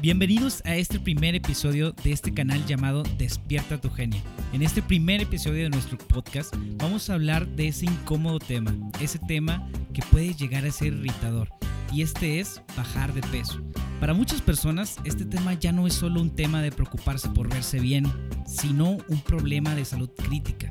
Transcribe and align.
Bienvenidos 0.00 0.62
a 0.64 0.76
este 0.76 1.00
primer 1.00 1.34
episodio 1.34 1.90
de 1.90 2.12
este 2.12 2.32
canal 2.32 2.64
llamado 2.66 3.02
Despierta 3.18 3.80
tu 3.80 3.90
genio. 3.90 4.20
En 4.52 4.62
este 4.62 4.80
primer 4.80 5.20
episodio 5.20 5.64
de 5.64 5.70
nuestro 5.70 5.98
podcast 5.98 6.54
vamos 6.76 7.10
a 7.10 7.14
hablar 7.14 7.48
de 7.48 7.66
ese 7.66 7.86
incómodo 7.86 8.38
tema, 8.38 8.72
ese 9.00 9.18
tema 9.18 9.68
que 9.92 10.02
puede 10.02 10.34
llegar 10.34 10.64
a 10.64 10.70
ser 10.70 10.92
irritador, 10.92 11.48
y 11.92 12.02
este 12.02 12.38
es 12.38 12.62
bajar 12.76 13.12
de 13.12 13.22
peso. 13.22 13.60
Para 13.98 14.14
muchas 14.14 14.40
personas 14.40 14.98
este 15.04 15.24
tema 15.24 15.54
ya 15.54 15.72
no 15.72 15.88
es 15.88 15.94
solo 15.94 16.20
un 16.20 16.30
tema 16.30 16.62
de 16.62 16.70
preocuparse 16.70 17.28
por 17.30 17.48
verse 17.48 17.80
bien, 17.80 18.06
sino 18.46 18.98
un 19.08 19.20
problema 19.22 19.74
de 19.74 19.84
salud 19.84 20.10
crítica. 20.16 20.70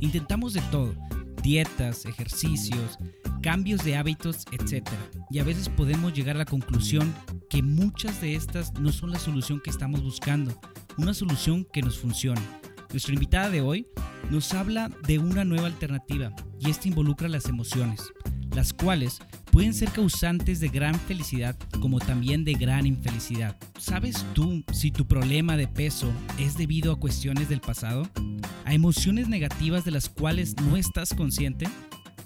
Intentamos 0.00 0.52
de 0.52 0.60
todo, 0.70 0.94
dietas, 1.46 2.06
ejercicios, 2.06 2.98
cambios 3.40 3.84
de 3.84 3.96
hábitos, 3.96 4.46
etc. 4.50 4.84
Y 5.30 5.38
a 5.38 5.44
veces 5.44 5.68
podemos 5.68 6.12
llegar 6.12 6.34
a 6.34 6.40
la 6.40 6.44
conclusión 6.44 7.14
que 7.48 7.62
muchas 7.62 8.20
de 8.20 8.34
estas 8.34 8.72
no 8.80 8.90
son 8.90 9.12
la 9.12 9.20
solución 9.20 9.60
que 9.62 9.70
estamos 9.70 10.02
buscando, 10.02 10.60
una 10.98 11.14
solución 11.14 11.64
que 11.72 11.82
nos 11.82 11.98
funcione. 11.98 12.40
Nuestra 12.90 13.14
invitada 13.14 13.48
de 13.48 13.60
hoy 13.60 13.86
nos 14.28 14.52
habla 14.54 14.90
de 15.06 15.20
una 15.20 15.44
nueva 15.44 15.68
alternativa 15.68 16.32
y 16.58 16.68
esta 16.68 16.88
involucra 16.88 17.28
las 17.28 17.46
emociones, 17.46 18.12
las 18.52 18.72
cuales 18.72 19.20
pueden 19.56 19.72
ser 19.72 19.90
causantes 19.90 20.60
de 20.60 20.68
gran 20.68 20.94
felicidad 20.94 21.56
como 21.80 21.98
también 21.98 22.44
de 22.44 22.52
gran 22.52 22.86
infelicidad. 22.86 23.56
¿Sabes 23.78 24.22
tú 24.34 24.62
si 24.70 24.90
tu 24.90 25.06
problema 25.06 25.56
de 25.56 25.66
peso 25.66 26.12
es 26.38 26.58
debido 26.58 26.92
a 26.92 27.00
cuestiones 27.00 27.48
del 27.48 27.62
pasado? 27.62 28.06
¿A 28.66 28.74
emociones 28.74 29.30
negativas 29.30 29.86
de 29.86 29.92
las 29.92 30.10
cuales 30.10 30.56
no 30.60 30.76
estás 30.76 31.14
consciente? 31.14 31.66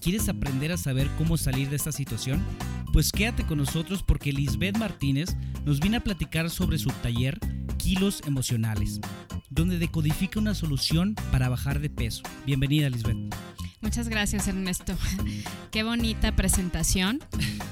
¿Quieres 0.00 0.28
aprender 0.28 0.72
a 0.72 0.76
saber 0.76 1.08
cómo 1.18 1.36
salir 1.36 1.70
de 1.70 1.76
esta 1.76 1.92
situación? 1.92 2.42
Pues 2.92 3.12
quédate 3.12 3.44
con 3.44 3.58
nosotros 3.58 4.02
porque 4.02 4.32
Lisbeth 4.32 4.76
Martínez 4.76 5.36
nos 5.64 5.78
viene 5.78 5.98
a 5.98 6.02
platicar 6.02 6.50
sobre 6.50 6.78
su 6.78 6.90
taller 7.00 7.38
Kilos 7.76 8.22
Emocionales, 8.26 9.00
donde 9.50 9.78
decodifica 9.78 10.40
una 10.40 10.56
solución 10.56 11.14
para 11.30 11.48
bajar 11.48 11.78
de 11.78 11.90
peso. 11.90 12.24
Bienvenida 12.44 12.90
Lisbeth. 12.90 13.32
Muchas 13.80 14.08
gracias 14.08 14.46
Ernesto. 14.46 14.94
Qué 15.70 15.82
bonita 15.82 16.36
presentación. 16.36 17.20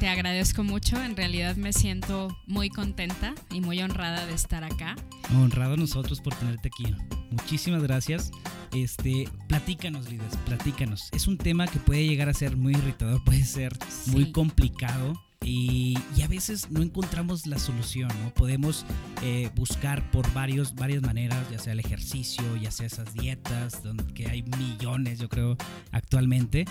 Te 0.00 0.08
agradezco 0.08 0.64
mucho. 0.64 1.02
En 1.02 1.16
realidad 1.16 1.56
me 1.56 1.72
siento 1.72 2.28
muy 2.46 2.70
contenta 2.70 3.34
y 3.50 3.60
muy 3.60 3.82
honrada 3.82 4.24
de 4.26 4.34
estar 4.34 4.64
acá. 4.64 4.96
Honrado 5.36 5.76
nosotros 5.76 6.20
por 6.20 6.34
tenerte 6.34 6.68
aquí. 6.68 6.94
Muchísimas 7.30 7.82
gracias. 7.82 8.30
Este, 8.72 9.28
platícanos, 9.48 10.10
Lides, 10.10 10.36
platícanos. 10.46 11.08
Es 11.12 11.26
un 11.26 11.36
tema 11.36 11.66
que 11.66 11.78
puede 11.78 12.06
llegar 12.06 12.28
a 12.28 12.34
ser 12.34 12.56
muy 12.56 12.72
irritador, 12.72 13.22
puede 13.24 13.44
ser 13.44 13.76
muy 14.06 14.32
complicado. 14.32 15.12
Y, 15.48 15.96
a 16.22 16.28
veces 16.28 16.70
no 16.70 16.82
encontramos 16.82 17.46
la 17.46 17.58
solución, 17.58 18.10
¿no? 18.22 18.34
Podemos 18.34 18.84
eh, 19.22 19.50
buscar 19.54 20.10
por 20.10 20.30
varios, 20.34 20.74
varias 20.74 21.02
maneras, 21.02 21.38
ya 21.50 21.58
sea 21.58 21.72
el 21.72 21.80
ejercicio, 21.80 22.44
ya 22.56 22.70
sea 22.70 22.86
esas 22.86 23.14
dietas, 23.14 23.82
donde 23.82 24.04
que 24.12 24.28
hay 24.28 24.42
millones, 24.42 25.20
yo 25.20 25.30
creo, 25.30 25.56
actualmente, 25.90 26.66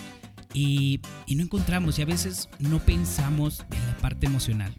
y, 0.54 1.00
y 1.26 1.34
no 1.34 1.42
encontramos, 1.42 1.98
y 1.98 2.02
a 2.02 2.04
veces 2.04 2.48
no 2.60 2.78
pensamos 2.78 3.64
en 3.72 3.84
la 3.84 3.96
parte 3.96 4.26
emocional. 4.26 4.72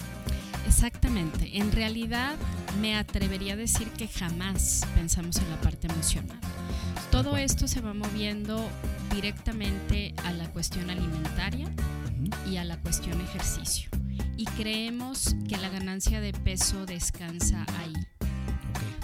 Exactamente, 0.66 1.58
en 1.58 1.70
realidad 1.73 2.38
me 2.80 2.95
atrevería 2.95 3.53
a 3.53 3.58
decir 3.58 3.89
que 3.89 4.08
jamás 4.08 4.86
pensamos 4.95 5.36
en 5.38 5.50
la 5.50 5.59
parte 5.59 5.88
emocional. 5.88 6.39
Todo 7.11 7.36
esto 7.36 7.67
se 7.67 7.81
va 7.81 7.94
moviendo 7.94 8.66
directamente 9.14 10.14
a 10.23 10.31
la 10.31 10.50
cuestión 10.52 10.89
alimentaria 10.89 11.70
y 12.50 12.58
a 12.58 12.64
la 12.64 12.80
cuestión 12.81 13.20
ejercicio. 13.22 13.89
Y 14.38 14.45
creemos 14.45 15.36
que 15.48 15.58
la 15.58 15.70
ganancia 15.70 16.22
de 16.22 16.34
peso 16.34 16.86
descansa 16.86 17.66
ahí. 17.80 17.94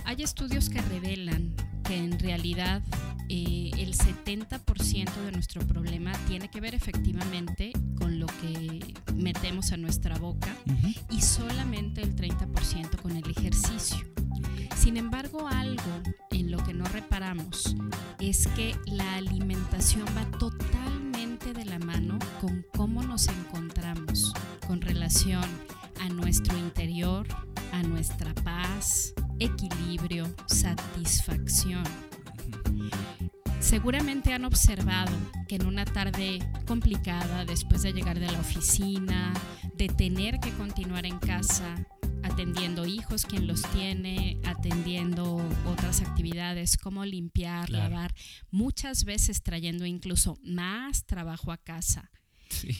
Hay 0.05 0.23
estudios 0.23 0.69
que 0.69 0.81
revelan 0.81 1.55
que 1.83 1.97
en 1.97 2.17
realidad 2.19 2.81
eh, 3.27 3.71
el 3.77 3.95
70% 3.95 5.13
de 5.25 5.31
nuestro 5.31 5.65
problema 5.65 6.11
tiene 6.27 6.49
que 6.49 6.61
ver 6.61 6.75
efectivamente 6.75 7.71
con 7.97 8.19
lo 8.19 8.27
que 8.27 8.93
metemos 9.15 9.71
a 9.71 9.77
nuestra 9.77 10.17
boca 10.17 10.55
y 11.09 11.21
solamente 11.21 12.01
el 12.01 12.15
30% 12.15 13.01
con 13.01 13.17
el 13.17 13.29
ejercicio. 13.29 14.05
Sin 14.85 14.97
embargo, 14.97 15.47
algo 15.47 16.03
en 16.29 16.51
lo 16.51 16.59
que 16.63 16.71
no 16.71 16.85
reparamos 16.85 17.75
es 18.19 18.45
que 18.49 18.75
la 18.85 19.15
alimentación 19.15 20.05
va 20.15 20.29
totalmente 20.37 21.53
de 21.53 21.65
la 21.65 21.79
mano 21.79 22.19
con 22.39 22.63
cómo 22.77 23.01
nos 23.01 23.27
encontramos 23.27 24.31
con 24.67 24.81
relación 24.81 25.43
a 26.01 26.09
nuestro 26.09 26.55
interior, 26.55 27.25
a 27.71 27.81
nuestra 27.81 28.31
paz, 28.35 29.15
equilibrio, 29.39 30.27
satisfacción. 30.45 31.83
Seguramente 33.59 34.33
han 34.33 34.45
observado 34.45 35.17
que 35.47 35.55
en 35.55 35.65
una 35.65 35.85
tarde 35.85 36.47
complicada, 36.67 37.43
después 37.43 37.81
de 37.81 37.91
llegar 37.91 38.19
de 38.19 38.31
la 38.31 38.39
oficina, 38.39 39.33
de 39.73 39.87
tener 39.87 40.39
que 40.39 40.51
continuar 40.51 41.07
en 41.07 41.17
casa, 41.17 41.75
atendiendo 42.35 42.85
hijos, 42.85 43.25
quien 43.25 43.47
los 43.47 43.61
tiene, 43.71 44.41
atendiendo 44.43 45.37
otras 45.65 46.01
actividades 46.01 46.75
como 46.75 47.05
limpiar, 47.05 47.69
lavar, 47.69 48.13
muchas 48.51 49.05
veces 49.05 49.41
trayendo 49.41 49.85
incluso 49.85 50.37
más 50.43 51.05
trabajo 51.05 51.53
a 51.53 51.57
casa. 51.57 52.11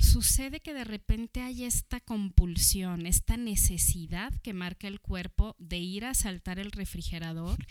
Sucede 0.02 0.60
que 0.60 0.74
de 0.74 0.84
repente 0.84 1.40
hay 1.40 1.64
esta 1.64 2.02
compulsión, 2.02 3.06
esta 3.06 3.38
necesidad 3.38 4.34
que 4.42 4.52
marca 4.52 4.90
el 4.90 5.00
cuerpo 5.00 5.56
de 5.58 5.78
ir 5.78 6.04
a 6.04 6.16
saltar 6.16 6.60
el 6.60 6.72
refrigerador 6.74 7.66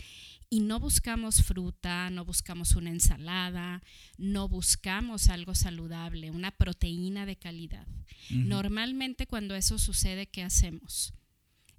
y 0.49 0.61
no 0.61 0.81
buscamos 0.81 1.43
fruta, 1.43 2.09
no 2.09 2.25
buscamos 2.25 2.77
una 2.77 2.89
ensalada, 2.89 3.83
no 4.17 4.49
buscamos 4.49 5.29
algo 5.29 5.55
saludable, 5.55 6.31
una 6.31 6.51
proteína 6.51 7.27
de 7.27 7.37
calidad. 7.37 7.87
Normalmente 8.31 9.27
cuando 9.27 9.55
eso 9.55 9.79
sucede, 9.79 10.27
¿qué 10.29 10.43
hacemos? 10.43 11.13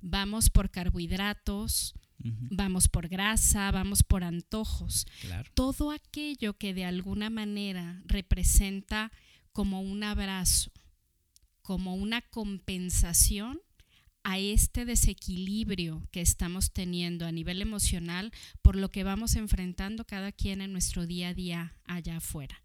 Vamos 0.08 0.52
por 0.52 0.70
carbohidratos, 0.70 1.96
vamos 2.20 2.88
por 2.88 3.08
grasa, 3.08 3.72
vamos 3.72 4.04
por 4.04 4.24
antojos. 4.24 5.08
Todo 5.56 5.90
aquello 5.90 6.60
que 6.60 6.76
de 6.76 6.86
alguna 6.86 7.32
manera 7.32 8.04
representa 8.06 9.12
como 9.52 9.82
un 9.82 10.04
abrazo, 10.04 10.72
como 11.64 11.96
una 11.96 12.22
compensación 12.22 13.60
a 14.22 14.38
este 14.38 14.86
desequilibrio 14.86 16.08
que 16.12 16.22
estamos 16.22 16.72
teniendo 16.72 17.26
a 17.26 17.32
nivel 17.32 17.64
emocional 17.64 18.32
por 18.62 18.76
lo 18.76 18.92
que 18.92 19.04
vamos 19.04 19.36
enfrentando 19.36 20.06
cada 20.06 20.32
quien 20.32 20.62
en 20.62 20.72
nuestro 20.72 21.08
día 21.08 21.30
a 21.30 21.34
día 21.34 21.78
allá 21.86 22.18
afuera 22.18 22.62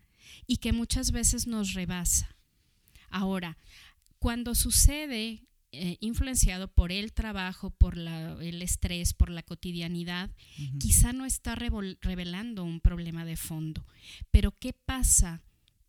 y 0.46 0.58
que 0.58 0.74
muchas 0.74 1.10
veces 1.10 1.46
nos 1.46 1.72
rebasa. 1.72 2.36
Ahora, 3.08 3.56
cuando 4.18 4.54
sucede 4.54 5.46
eh, 5.72 5.96
influenciado 6.00 6.68
por 6.68 6.90
el 6.90 7.12
trabajo, 7.12 7.70
por 7.70 7.96
el 7.96 8.62
estrés, 8.62 9.14
por 9.14 9.30
la 9.30 9.42
cotidianidad, 9.42 10.30
quizá 10.78 11.12
no 11.12 11.24
está 11.26 11.54
revelando 11.54 12.64
un 12.64 12.80
problema 12.80 13.24
de 13.24 13.36
fondo. 13.36 13.86
Pero 14.30 14.58
¿qué 14.58 14.72
pasa 14.72 15.42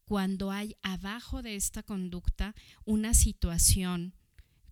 cuando 0.05 0.51
hay 0.51 0.75
abajo 0.81 1.41
de 1.41 1.55
esta 1.55 1.83
conducta 1.83 2.53
una 2.85 3.13
situación 3.13 4.13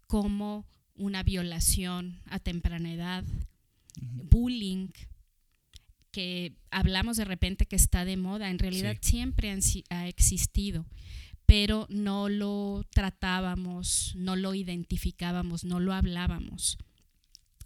como 0.05 0.67
una 0.95 1.23
violación 1.23 2.21
a 2.25 2.39
temprana 2.39 2.93
edad, 2.93 3.23
bullying, 3.99 4.89
que 6.11 6.53
hablamos 6.71 7.17
de 7.17 7.25
repente 7.25 7.65
que 7.65 7.75
está 7.75 8.05
de 8.05 8.17
moda, 8.17 8.49
en 8.49 8.59
realidad 8.59 8.97
siempre 9.01 9.55
ha 9.89 10.07
existido, 10.07 10.85
pero 11.49 11.87
no 11.89 12.29
lo 12.29 12.85
tratábamos, 12.91 14.13
no 14.15 14.35
lo 14.35 14.53
identificábamos, 14.53 15.63
no 15.63 15.79
lo 15.79 15.95
hablábamos. 15.95 16.77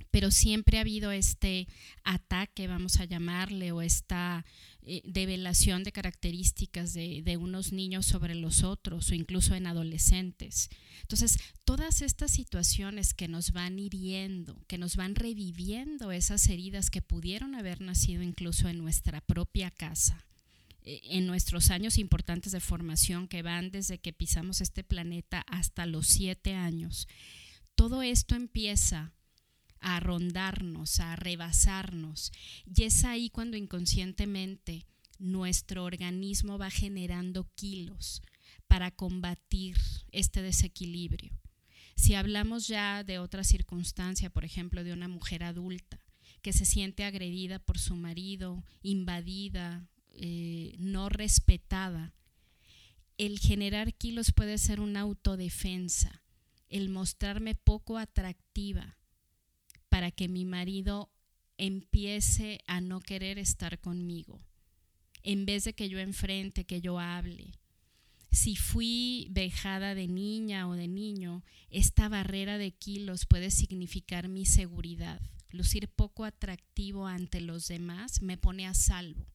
Pero 0.10 0.32
siempre 0.32 0.78
ha 0.78 0.82
habido 0.82 1.12
este 1.12 1.68
ataque, 2.06 2.70
vamos 2.70 3.02
a 3.02 3.04
llamarle, 3.04 3.74
o 3.74 3.82
esta 3.82 4.46
eh, 4.84 5.02
develación 5.04 5.84
de 5.84 5.92
características 5.92 6.94
de, 6.94 7.38
unos 7.38 7.74
niños 7.74 8.06
sobre 8.06 8.36
los 8.36 8.64
otros 8.64 9.12
o 9.12 9.16
incluso 9.16 9.54
en 9.54 9.68
adolescentes. 9.68 10.70
Entonces, 11.02 11.38
todas 11.66 12.02
estas 12.02 12.32
situaciones 12.32 13.14
que 13.14 13.28
nos 13.28 13.52
van 13.52 13.80
hiriendo, 13.80 14.64
que 14.68 14.78
nos 14.78 14.96
van 14.96 15.14
reviviendo 15.14 16.14
esas 16.14 16.48
heridas 16.48 16.90
que 16.90 17.02
pudieron 17.02 17.54
haber 17.54 17.82
nacido 17.82 18.24
incluso 18.24 18.70
en 18.70 18.78
nuestra 18.78 19.20
propia 19.20 19.72
casa, 19.72 20.26
en 20.86 21.26
nuestros 21.26 21.72
años 21.72 21.98
importantes 21.98 22.52
de 22.52 22.60
formación 22.60 23.28
que 23.28 23.42
van 23.42 23.72
desde 23.72 24.00
que 24.00 24.14
pisamos 24.14 24.62
este 24.62 24.84
planeta 24.84 25.46
hasta 25.48 25.86
los 25.86 26.08
siete 26.08 26.54
años, 26.54 27.08
todo 27.76 28.02
esto 28.02 28.36
empieza 28.36 29.14
a 29.80 30.00
rondarnos, 30.00 31.00
a 31.00 31.16
rebasarnos. 31.16 32.32
Y 32.66 32.84
es 32.84 33.04
ahí 33.04 33.30
cuando 33.30 33.58
inconscientemente 33.58 34.86
nuestro 35.20 35.84
organismo 35.84 36.58
va 36.58 36.70
generando 36.70 37.50
kilos 37.56 38.22
para 38.68 38.92
combatir 38.92 39.78
este 40.12 40.42
desequilibrio. 40.42 41.40
Si 41.96 42.16
hablamos 42.16 42.68
ya 42.68 43.04
de 43.04 43.20
otra 43.20 43.44
circunstancia, 43.44 44.30
por 44.30 44.46
ejemplo, 44.46 44.84
de 44.84 44.94
una 44.94 45.08
mujer 45.08 45.44
adulta 45.44 46.00
que 46.42 46.54
se 46.54 46.66
siente 46.66 47.04
agredida 47.04 47.60
por 47.60 47.78
su 47.78 47.96
marido, 47.96 48.64
invadida, 48.82 49.88
eh, 50.14 50.76
no 50.78 51.10
respetada, 51.10 52.14
el 53.18 53.40
generar 53.40 53.94
kilos 53.94 54.32
puede 54.32 54.58
ser 54.58 54.80
una 54.80 55.02
autodefensa, 55.02 56.24
el 56.70 56.90
mostrarme 56.90 57.56
poco 57.56 57.98
atractiva 57.98 58.98
para 59.90 60.12
que 60.12 60.28
mi 60.28 60.46
marido 60.46 61.12
empiece 61.58 62.62
a 62.68 62.82
no 62.82 63.00
querer 63.00 63.38
estar 63.38 63.80
conmigo, 63.80 64.42
en 65.22 65.46
vez 65.46 65.64
de 65.64 65.74
que 65.74 65.90
yo 65.90 66.00
enfrente, 66.00 66.66
que 66.66 66.82
yo 66.82 67.00
hable. 67.00 67.52
Si 68.32 68.56
fui 68.56 69.28
vejada 69.30 69.94
de 69.94 70.08
niña 70.08 70.68
o 70.68 70.74
de 70.74 70.88
niño, 70.88 71.44
esta 71.70 72.10
barrera 72.10 72.58
de 72.58 72.72
kilos 72.72 73.26
puede 73.28 73.52
significar 73.52 74.28
mi 74.28 74.46
seguridad. 74.46 75.22
Lucir 75.52 75.88
poco 75.88 76.26
atractivo 76.26 77.06
ante 77.06 77.42
los 77.42 77.68
demás 77.68 78.24
me 78.24 78.38
pone 78.38 78.66
a 78.66 78.74
salvo, 78.74 79.28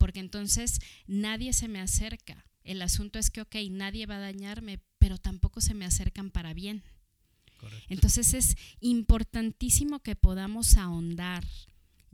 porque 0.00 0.18
entonces 0.18 0.80
nadie 1.06 1.52
se 1.52 1.68
me 1.68 1.78
acerca. 1.78 2.46
El 2.64 2.80
asunto 2.82 3.18
es 3.18 3.30
que, 3.30 3.42
ok, 3.42 3.54
nadie 3.70 4.06
va 4.06 4.16
a 4.16 4.20
dañarme, 4.20 4.80
pero 4.98 5.18
tampoco 5.18 5.60
se 5.60 5.74
me 5.74 5.84
acercan 5.84 6.30
para 6.30 6.54
bien. 6.54 6.82
Entonces 7.90 8.32
es 8.32 8.56
importantísimo 8.80 10.00
que 10.00 10.16
podamos 10.16 10.78
ahondar 10.78 11.44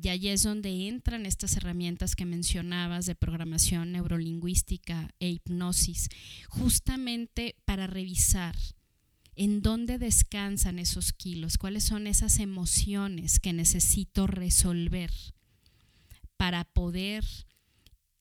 y 0.02 0.08
allí 0.08 0.28
es 0.28 0.42
donde 0.42 0.88
entran 0.88 1.24
estas 1.24 1.56
herramientas 1.56 2.16
que 2.16 2.26
mencionabas 2.26 3.06
de 3.06 3.14
programación 3.14 3.92
neurolingüística 3.92 5.14
e 5.20 5.30
hipnosis, 5.30 6.08
justamente 6.48 7.56
para 7.64 7.86
revisar 7.86 8.56
en 9.36 9.62
dónde 9.62 9.98
descansan 9.98 10.78
esos 10.78 11.12
kilos, 11.12 11.56
cuáles 11.56 11.84
son 11.84 12.06
esas 12.06 12.40
emociones 12.40 13.38
que 13.38 13.52
necesito 13.52 14.26
resolver 14.26 15.12
para 16.36 16.64
poder 16.64 17.24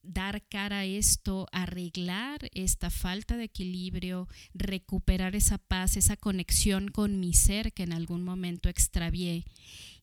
dar 0.07 0.44
cara 0.48 0.80
a 0.80 0.86
esto, 0.86 1.48
arreglar 1.52 2.50
esta 2.54 2.90
falta 2.90 3.38
de 3.38 3.46
equilibrio, 3.46 4.28
recuperar 4.54 5.36
esa 5.36 5.57
paz, 5.57 5.98
esa 5.98 6.18
conexión 6.18 6.90
con 6.90 7.19
mi 7.19 7.34
ser 7.34 7.74
que 7.74 7.84
en 7.84 7.94
algún 7.94 8.24
momento 8.24 8.69
extravié. 8.69 9.46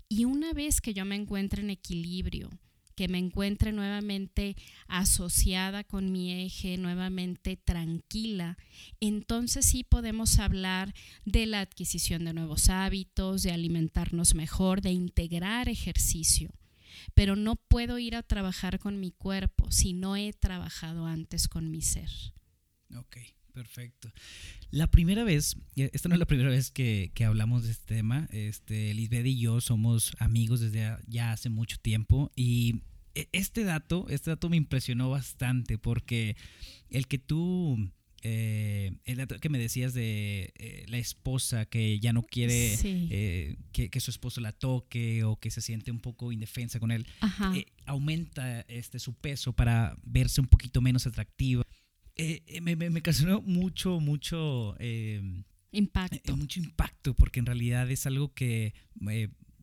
Y 0.09 0.25
una 0.25 0.53
vez 0.53 0.81
que 0.81 0.95
yo 0.95 1.05
me 1.05 1.17
encuentre 1.17 1.63
en 1.63 1.71
equilibrio, 1.71 2.51
que 2.95 3.09
me 3.09 3.19
encuentre 3.19 3.73
nuevamente 3.73 4.57
asociada 4.87 5.85
con 5.85 6.13
mi 6.13 6.45
eje, 6.45 6.77
nuevamente 6.77 7.57
tranquila, 7.57 8.59
entonces 9.01 9.65
sí 9.65 9.83
podemos 9.83 10.39
hablar 10.39 10.95
de 11.25 11.47
la 11.47 11.61
adquisición 11.61 12.25
de 12.25 12.35
nuevos 12.35 12.69
hábitos, 12.69 13.43
de 13.43 13.53
alimentarnos 13.53 14.35
mejor, 14.35 14.83
de 14.83 14.93
integrar 14.93 15.69
ejercicio 15.69 16.51
pero 17.15 17.37
no 17.37 17.57
puedo 17.57 17.99
ir 17.99 18.17
a 18.17 18.23
trabajar 18.23 18.79
con 18.79 19.01
mi 19.01 19.11
cuerpo 19.11 19.71
si 19.71 19.93
no 19.93 20.17
he 20.17 20.33
trabajado 20.33 21.07
antes 21.07 21.49
con 21.49 21.71
mi 21.71 21.83
ser. 21.83 22.11
Ok, 22.97 23.17
perfecto. 23.53 24.13
La 24.71 24.91
primera 24.91 25.25
vez, 25.25 25.57
eh, 25.77 25.91
esta 25.93 26.09
no 26.09 26.15
es 26.15 26.19
la 26.19 26.27
primera 26.27 26.51
vez 26.51 26.71
que, 26.71 27.13
hablamos 27.27 27.65
de 27.65 27.73
este 27.73 27.95
tema, 27.97 28.29
este, 28.31 28.95
Lisbeth 28.95 29.27
y 29.27 29.39
yo 29.39 29.61
somos 29.61 30.13
amigos 30.19 30.61
desde 30.61 30.97
ya 31.07 31.33
hace 31.33 31.49
mucho 31.51 31.79
tiempo 31.79 32.33
y 32.35 32.83
e, 33.15 33.29
este 33.33 33.65
dato, 33.65 34.07
este 34.09 34.31
dato 34.31 34.49
me 34.49 34.57
impresionó 34.57 35.11
bastante 35.11 35.79
porque 35.79 36.37
el 36.89 37.07
que 37.07 37.19
tú 37.19 37.91
eh, 38.25 38.93
el 39.05 39.27
que 39.27 39.49
me 39.49 39.59
decías 39.59 39.95
de 39.95 40.53
eh, 40.57 40.85
la 40.89 40.99
esposa 40.99 41.67
que 41.67 41.99
ya 41.99 42.13
no 42.13 42.23
quiere 42.23 42.79
eh, 42.85 43.57
que, 43.73 44.01
su 44.01 44.11
esposo 44.13 44.41
la 44.41 44.53
toque 44.53 45.25
o 45.25 45.41
que 45.41 45.51
se 45.51 45.61
siente 45.61 45.91
un 45.91 45.99
poco 45.99 46.31
indefensa 46.31 46.79
con 46.79 46.93
él, 46.93 47.07
eh, 47.55 47.67
aumenta 47.85 48.61
este, 48.63 49.01
su 49.01 49.15
peso 49.15 49.53
para 49.53 49.97
verse 50.05 50.41
un 50.41 50.47
poquito 50.47 50.81
menos 50.81 51.07
atractiva. 51.07 51.65
me, 52.17 52.77
me, 52.77 52.91
me 52.91 53.03
causó 53.03 53.43
mucho, 53.43 53.99
mucho 53.99 54.77
impacto. 55.73 56.37
mucho 56.37 56.61
impacto, 56.61 57.15
porque 57.15 57.41
en 57.41 57.47
realidad 57.47 57.91
es 57.91 58.07
algo 58.07 58.33
que, 58.35 58.73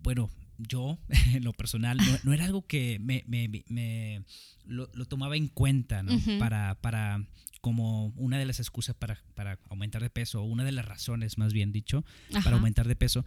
bueno, 0.02 0.30
yo, 0.58 1.00
en 1.34 1.46
lo 1.46 1.54
personal, 1.54 1.98
no, 2.24 2.34
era 2.34 2.44
algo 2.44 2.68
que 2.68 3.00
me, 3.00 3.24
me, 3.26 4.24
lo, 4.66 4.88
tomaba 5.06 5.38
en 5.38 5.48
cuenta, 5.48 6.04
¿no? 6.04 6.20
para, 6.40 6.76
para 6.82 7.26
como 7.62 8.08
una 8.16 8.38
de 8.38 8.46
las 8.46 8.60
excusas 8.60 8.96
para, 8.96 9.24
para, 9.36 9.60
aumentar 9.70 10.02
de 10.02 10.10
peso, 10.10 10.42
o 10.42 10.46
una 10.46 10.64
de 10.64 10.72
las 10.72 10.86
razones, 10.86 11.38
más 11.38 11.54
bien 11.54 11.72
dicho, 11.72 12.06
para 12.44 12.56
aumentar 12.56 12.88
de 12.88 12.96
peso. 12.96 13.26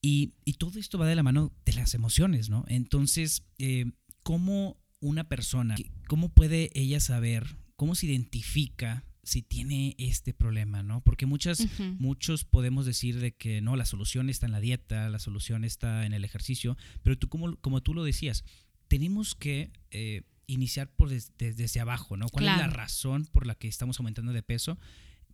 Y, 0.00 0.34
y, 0.44 0.54
todo 0.54 0.78
esto 0.78 0.98
va 0.98 1.06
de 1.06 1.16
la 1.16 1.22
mano 1.22 1.52
de 1.64 1.72
las 1.72 1.94
emociones, 1.94 2.50
¿no? 2.50 2.64
Entonces, 2.68 3.44
eh, 3.58 3.86
¿cómo 4.22 4.76
una 5.00 5.28
persona, 5.28 5.76
cómo 6.06 6.28
puede 6.28 6.70
ella 6.74 7.00
saber, 7.00 7.56
cómo 7.76 7.94
se 7.94 8.06
identifica 8.06 9.04
si 9.22 9.42
tiene 9.42 9.94
este 9.98 10.32
problema, 10.32 10.82
¿no? 10.82 11.02
Porque 11.02 11.26
muchas, 11.26 11.66
muchos 11.98 12.44
podemos 12.44 12.86
decir 12.86 13.20
de 13.20 13.32
que 13.36 13.60
no, 13.60 13.76
la 13.76 13.84
solución 13.84 14.30
está 14.30 14.46
en 14.46 14.52
la 14.52 14.60
dieta, 14.60 15.10
la 15.10 15.18
solución 15.18 15.64
está 15.64 16.06
en 16.06 16.14
el 16.14 16.24
ejercicio, 16.24 16.76
pero 17.02 17.18
tú 17.18 17.28
como, 17.28 17.56
como 17.56 17.82
tú 17.82 17.92
lo 17.92 18.04
decías, 18.04 18.44
tenemos 18.88 19.34
que 19.34 19.70
eh, 19.90 20.22
iniciar 20.48 20.90
por 20.90 21.08
desde, 21.10 21.80
abajo, 21.80 22.16
¿no? 22.16 22.28
¿Cuál 22.28 22.48
es 22.48 22.56
la 22.56 22.66
razón 22.66 23.26
por 23.26 23.46
la 23.46 23.54
que 23.54 23.68
estamos 23.68 24.00
aumentando 24.00 24.32
de 24.32 24.42
peso? 24.42 24.78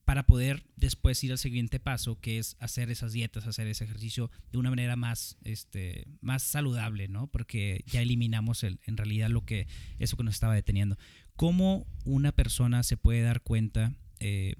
para 0.04 0.26
poder 0.26 0.66
después 0.76 1.22
ir 1.24 1.32
al 1.32 1.38
siguiente 1.38 1.80
paso, 1.80 2.20
que 2.20 2.38
es 2.38 2.56
hacer 2.60 2.90
esas 2.90 3.12
dietas, 3.12 3.46
hacer 3.46 3.66
ese 3.68 3.84
ejercicio 3.84 4.30
de 4.52 4.58
una 4.58 4.70
manera 4.70 4.96
más, 4.96 5.38
este, 5.44 6.06
más 6.20 6.42
saludable, 6.42 7.08
¿no? 7.08 7.26
Porque 7.28 7.82
ya 7.86 8.02
eliminamos 8.02 8.64
el, 8.64 8.80
en 8.84 8.98
realidad 8.98 9.30
lo 9.30 9.46
que, 9.46 9.66
eso 9.98 10.16
que 10.16 10.24
nos 10.24 10.34
estaba 10.34 10.54
deteniendo. 10.54 10.98
¿Cómo 11.36 11.86
una 12.04 12.32
persona 12.32 12.82
se 12.82 12.98
puede 12.98 13.22
dar 13.22 13.40
cuenta 13.40 13.94
eh, 14.20 14.56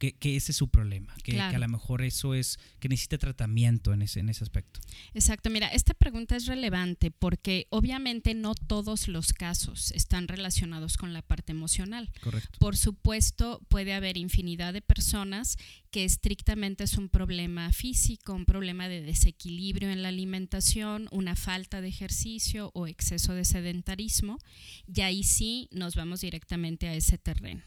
que, 0.00 0.36
ese 0.36 0.52
es 0.52 0.56
su 0.56 0.68
problema, 0.68 1.14
que, 1.22 1.38
a 1.38 1.58
lo 1.58 1.68
mejor 1.68 2.00
eso 2.00 2.34
es, 2.34 2.58
que 2.78 2.88
necesita 2.88 3.18
tratamiento 3.18 3.92
en 3.92 4.00
ese, 4.00 4.20
en 4.20 4.30
ese 4.30 4.42
aspecto. 4.42 4.80
Exacto, 5.12 5.50
mira, 5.50 5.68
esta 5.68 5.92
pregunta 5.92 6.36
es 6.36 6.46
relevante 6.46 7.10
porque 7.10 7.66
obviamente 7.68 8.32
no 8.32 8.54
todos 8.54 9.08
los 9.08 9.34
casos 9.34 9.92
están 9.92 10.26
relacionados 10.26 10.96
con 10.96 11.12
la 11.12 11.20
parte 11.20 11.52
emocional. 11.52 12.10
Correcto. 12.22 12.58
Por 12.58 12.78
supuesto, 12.78 13.60
puede 13.68 13.92
haber 13.92 14.16
infinidad 14.16 14.72
de 14.72 14.80
personas 14.80 15.58
que 15.90 16.04
estrictamente 16.04 16.84
es 16.84 16.96
un 16.96 17.10
problema 17.10 17.70
físico, 17.70 18.32
un 18.32 18.46
problema 18.46 18.88
de 18.88 19.02
desequilibrio 19.02 19.90
en 19.90 20.02
la 20.02 20.08
alimentación, 20.08 21.08
una 21.10 21.36
falta 21.36 21.82
de 21.82 21.88
ejercicio 21.88 22.70
o 22.72 22.86
exceso 22.86 23.34
de 23.34 23.44
sedentarismo, 23.44 24.38
y 24.86 25.02
ahí 25.02 25.24
sí 25.24 25.68
nos 25.72 25.94
vamos 25.94 26.22
directamente 26.22 26.88
a 26.88 26.94
ese 26.94 27.18
terreno. 27.18 27.62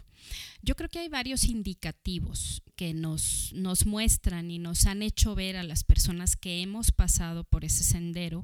Yo 0.61 0.75
creo 0.75 0.89
que 0.89 0.99
hay 0.99 1.09
varios 1.09 1.45
indicativos 1.45 2.63
que 2.75 2.93
nos, 2.93 3.51
nos 3.53 3.85
muestran 3.85 4.49
y 4.51 4.59
nos 4.59 4.85
han 4.85 5.01
hecho 5.01 5.35
ver 5.35 5.57
a 5.57 5.63
las 5.63 5.83
personas 5.83 6.35
que 6.35 6.61
hemos 6.61 6.91
pasado 6.91 7.43
por 7.43 7.65
ese 7.65 7.83
sendero, 7.83 8.43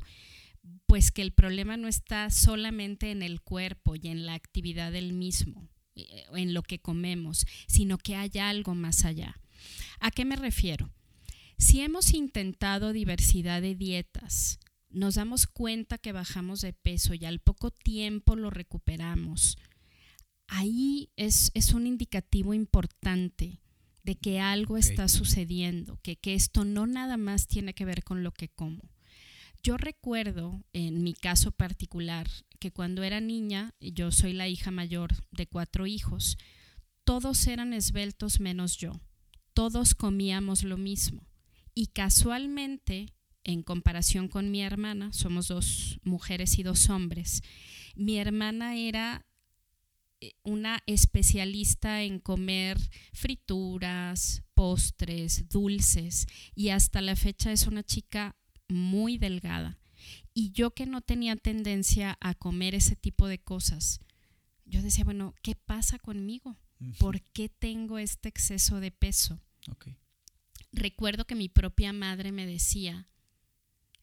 pues 0.85 1.11
que 1.11 1.21
el 1.21 1.31
problema 1.31 1.77
no 1.77 1.87
está 1.87 2.29
solamente 2.29 3.11
en 3.11 3.23
el 3.23 3.41
cuerpo 3.41 3.95
y 3.95 4.07
en 4.07 4.25
la 4.25 4.33
actividad 4.33 4.91
del 4.91 5.13
mismo, 5.13 5.69
eh, 5.95 6.25
en 6.33 6.53
lo 6.53 6.63
que 6.63 6.79
comemos, 6.79 7.45
sino 7.67 7.97
que 7.97 8.15
hay 8.15 8.31
algo 8.39 8.75
más 8.75 9.05
allá. 9.05 9.39
¿A 9.99 10.11
qué 10.11 10.25
me 10.25 10.35
refiero? 10.35 10.91
Si 11.57 11.81
hemos 11.81 12.13
intentado 12.13 12.93
diversidad 12.93 13.61
de 13.61 13.75
dietas, 13.75 14.59
nos 14.89 15.15
damos 15.15 15.45
cuenta 15.45 15.97
que 15.97 16.11
bajamos 16.11 16.61
de 16.61 16.73
peso 16.73 17.13
y 17.13 17.25
al 17.25 17.39
poco 17.39 17.71
tiempo 17.71 18.35
lo 18.35 18.49
recuperamos, 18.49 19.57
ahí 20.49 21.09
es, 21.15 21.51
un 21.73 21.87
indicativo 21.87 22.53
importante 22.53 23.61
de 24.03 24.15
que 24.15 24.39
algo 24.39 24.77
está 24.77 25.07
sucediendo, 25.07 25.99
que, 26.01 26.15
que 26.17 26.33
esto 26.33 26.65
no 26.65 26.87
nada 26.87 27.17
más 27.17 27.47
tiene 27.47 27.73
que 27.73 27.85
ver 27.85 28.03
con 28.03 28.23
lo 28.23 28.31
que 28.31 28.49
como. 28.49 28.81
Yo 29.61 29.77
recuerdo, 29.77 30.63
en 30.73 31.03
mi 31.03 31.13
caso 31.13 31.51
particular, 31.51 32.27
que 32.59 32.71
cuando 32.71 33.03
era 33.03 33.19
niña, 33.19 33.75
yo 33.79 34.11
soy 34.11 34.33
la 34.33 34.47
hija 34.47 34.71
mayor 34.71 35.13
de 35.31 35.47
cuatro 35.47 35.85
hijos, 35.85 36.37
todos 37.03 37.45
eran 37.47 37.73
esbeltos 37.73 38.39
menos 38.39 38.77
yo, 38.77 38.99
todos 39.53 39.95
comíamos 39.95 40.63
lo 40.63 40.77
mismo. 40.77 41.27
Y 41.75 41.87
casualmente, 41.87 43.13
en 43.43 43.63
comparación 43.63 44.27
con 44.27 44.49
mi 44.49 44.61
hermana, 44.61 45.11
somos 45.13 45.47
dos 45.47 45.99
mujeres 46.03 46.57
y 46.57 46.63
dos 46.63 46.89
hombres, 46.89 47.41
mi 47.95 48.17
hermana 48.17 48.77
era 48.77 49.25
una 50.43 50.83
especialista 50.85 52.03
en 52.03 52.19
comer 52.19 52.77
frituras, 53.13 54.43
postres, 54.53 55.47
dulces 55.49 56.27
y 56.55 56.69
hasta 56.69 57.01
la 57.01 57.15
fecha 57.15 57.51
es 57.51 57.67
una 57.67 57.83
chica 57.83 58.35
muy 58.67 59.17
delgada. 59.17 59.79
Y 60.33 60.51
yo 60.51 60.71
que 60.71 60.85
no 60.85 61.01
tenía 61.01 61.35
tendencia 61.35 62.17
a 62.21 62.33
comer 62.33 62.75
ese 62.75 62.95
tipo 62.95 63.27
de 63.27 63.39
cosas, 63.39 63.99
yo 64.65 64.81
decía, 64.81 65.03
bueno, 65.03 65.33
¿qué 65.41 65.55
pasa 65.55 65.99
conmigo? 65.99 66.57
¿Por 66.97 67.21
qué 67.21 67.49
tengo 67.49 67.97
este 67.97 68.29
exceso 68.29 68.79
de 68.79 68.91
peso? 68.91 69.41
recuerdo 70.71 71.25
que 71.25 71.35
mi 71.35 71.49
propia 71.49 71.93
madre 71.93 72.31
me 72.31 72.45
decía, 72.45 73.07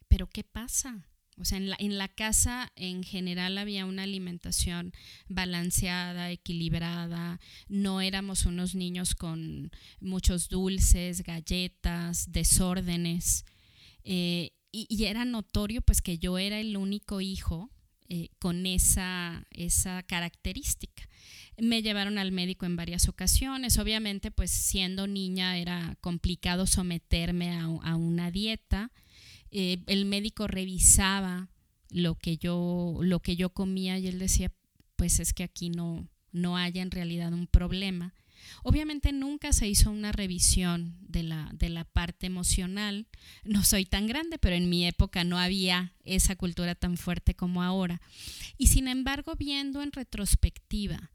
pero 0.08 0.28
¿qué 0.28 0.44
pasa? 0.44 1.08
O 1.38 1.44
sea, 1.44 1.58
en 1.58 1.68
la, 1.68 1.76
en 1.78 1.98
la 1.98 2.08
casa 2.08 2.72
en 2.76 3.02
general 3.02 3.58
había 3.58 3.84
una 3.84 4.04
alimentación 4.04 4.92
balanceada, 5.28 6.30
equilibrada, 6.30 7.40
no 7.68 8.00
éramos 8.00 8.46
unos 8.46 8.74
niños 8.74 9.14
con 9.14 9.70
muchos 10.00 10.48
dulces, 10.48 11.22
galletas, 11.22 12.32
desórdenes. 12.32 13.44
Eh, 14.04 14.52
y, 14.72 15.04
era 15.04 15.24
notorio 15.24 15.82
pues 15.82 16.02
que 16.02 16.18
yo 16.18 16.38
era 16.38 16.60
el 16.60 16.76
único 16.76 17.20
hijo 17.20 17.70
eh, 18.08 18.28
con 18.38 18.66
esa, 18.66 19.46
esa 19.50 20.02
característica. 20.04 21.08
Me 21.58 21.82
llevaron 21.82 22.18
al 22.18 22.32
médico 22.32 22.66
en 22.66 22.76
varias 22.76 23.08
ocasiones. 23.08 23.78
Obviamente, 23.78 24.30
pues 24.30 24.50
siendo 24.50 25.06
niña 25.06 25.58
era 25.58 25.96
complicado 26.00 26.66
someterme 26.66 27.50
a, 27.50 27.64
a 27.64 27.96
una 27.96 28.30
dieta. 28.30 28.92
Eh, 29.50 29.78
el 29.86 30.04
médico 30.04 30.46
revisaba 30.46 31.48
lo 31.90 32.16
que 32.16 32.36
yo 32.36 32.98
lo 33.00 33.20
que 33.20 33.36
yo 33.36 33.50
comía 33.50 33.98
y 33.98 34.08
él 34.08 34.18
decía 34.18 34.52
pues 34.96 35.20
es 35.20 35.32
que 35.32 35.44
aquí 35.44 35.70
no 35.70 36.08
no 36.32 36.56
haya 36.56 36.82
en 36.82 36.90
realidad 36.90 37.32
un 37.32 37.46
problema. 37.46 38.14
Obviamente 38.62 39.12
nunca 39.12 39.52
se 39.52 39.66
hizo 39.68 39.90
una 39.90 40.12
revisión 40.12 40.96
de 41.00 41.22
la 41.22 41.50
de 41.54 41.68
la 41.68 41.84
parte 41.84 42.26
emocional. 42.26 43.06
No 43.44 43.64
soy 43.64 43.86
tan 43.86 44.06
grande 44.06 44.38
pero 44.38 44.56
en 44.56 44.68
mi 44.68 44.86
época 44.86 45.24
no 45.24 45.38
había 45.38 45.94
esa 46.04 46.36
cultura 46.36 46.74
tan 46.74 46.96
fuerte 46.96 47.34
como 47.34 47.62
ahora. 47.62 48.00
Y 48.58 48.66
sin 48.68 48.88
embargo 48.88 49.34
viendo 49.36 49.82
en 49.82 49.92
retrospectiva 49.92 51.10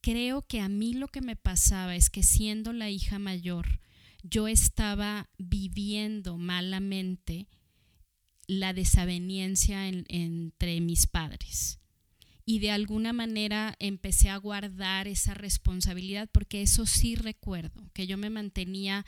creo 0.00 0.46
que 0.46 0.60
a 0.60 0.68
mí 0.68 0.94
lo 0.94 1.08
que 1.08 1.20
me 1.20 1.36
pasaba 1.36 1.96
es 1.96 2.10
que 2.10 2.22
siendo 2.22 2.72
la 2.72 2.90
hija 2.90 3.18
mayor 3.18 3.80
yo 4.22 4.48
estaba 4.48 5.28
viviendo 5.38 6.36
malamente 6.36 7.48
la 8.50 8.72
desaveniencia 8.72 9.86
entre 9.86 10.80
mis 10.80 11.06
padres. 11.06 11.78
Y 12.44 12.58
de 12.58 12.72
alguna 12.72 13.12
manera 13.12 13.76
empecé 13.78 14.28
a 14.28 14.38
guardar 14.38 15.06
esa 15.06 15.34
responsabilidad 15.34 16.28
porque 16.32 16.62
eso 16.62 16.84
sí 16.84 17.14
recuerdo, 17.14 17.88
que 17.92 18.08
yo 18.08 18.18
me 18.18 18.28
mantenía 18.28 19.06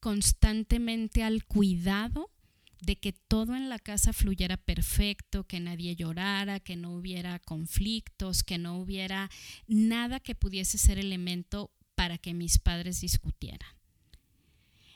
constantemente 0.00 1.22
al 1.22 1.44
cuidado 1.44 2.32
de 2.80 2.96
que 2.96 3.12
todo 3.12 3.54
en 3.54 3.68
la 3.68 3.78
casa 3.78 4.12
fluyera 4.12 4.56
perfecto, 4.56 5.44
que 5.44 5.60
nadie 5.60 5.94
llorara, 5.94 6.58
que 6.58 6.74
no 6.74 6.96
hubiera 6.96 7.38
conflictos, 7.38 8.42
que 8.42 8.58
no 8.58 8.80
hubiera 8.80 9.30
nada 9.68 10.18
que 10.18 10.34
pudiese 10.34 10.78
ser 10.78 10.98
elemento 10.98 11.70
para 11.94 12.18
que 12.18 12.34
mis 12.34 12.58
padres 12.58 13.02
discutieran. 13.02 13.70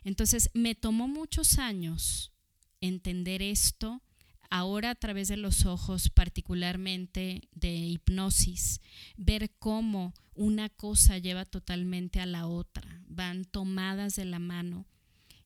Entonces 0.02 0.50
me 0.52 0.74
tomó 0.74 1.06
muchos 1.06 1.60
años 1.60 2.33
entender 2.84 3.42
esto 3.42 4.02
ahora 4.50 4.90
a 4.90 4.94
través 4.94 5.28
de 5.28 5.36
los 5.36 5.66
ojos 5.66 6.10
particularmente 6.10 7.48
de 7.52 7.74
hipnosis, 7.74 8.80
ver 9.16 9.50
cómo 9.58 10.14
una 10.34 10.68
cosa 10.68 11.18
lleva 11.18 11.44
totalmente 11.44 12.20
a 12.20 12.26
la 12.26 12.46
otra, 12.46 13.02
van 13.08 13.44
tomadas 13.44 14.16
de 14.16 14.24
la 14.24 14.38
mano. 14.38 14.86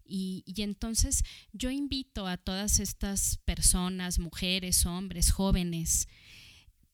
Y, 0.05 0.45
entonces 0.57 1.23
yo 1.53 1.71
invito 1.71 2.27
a 2.27 2.39
todas 2.39 2.81
estas 2.81 3.39
personas, 3.45 4.19
mujeres, 4.19 4.87
hombres, 4.87 5.31
jóvenes, 5.31 6.09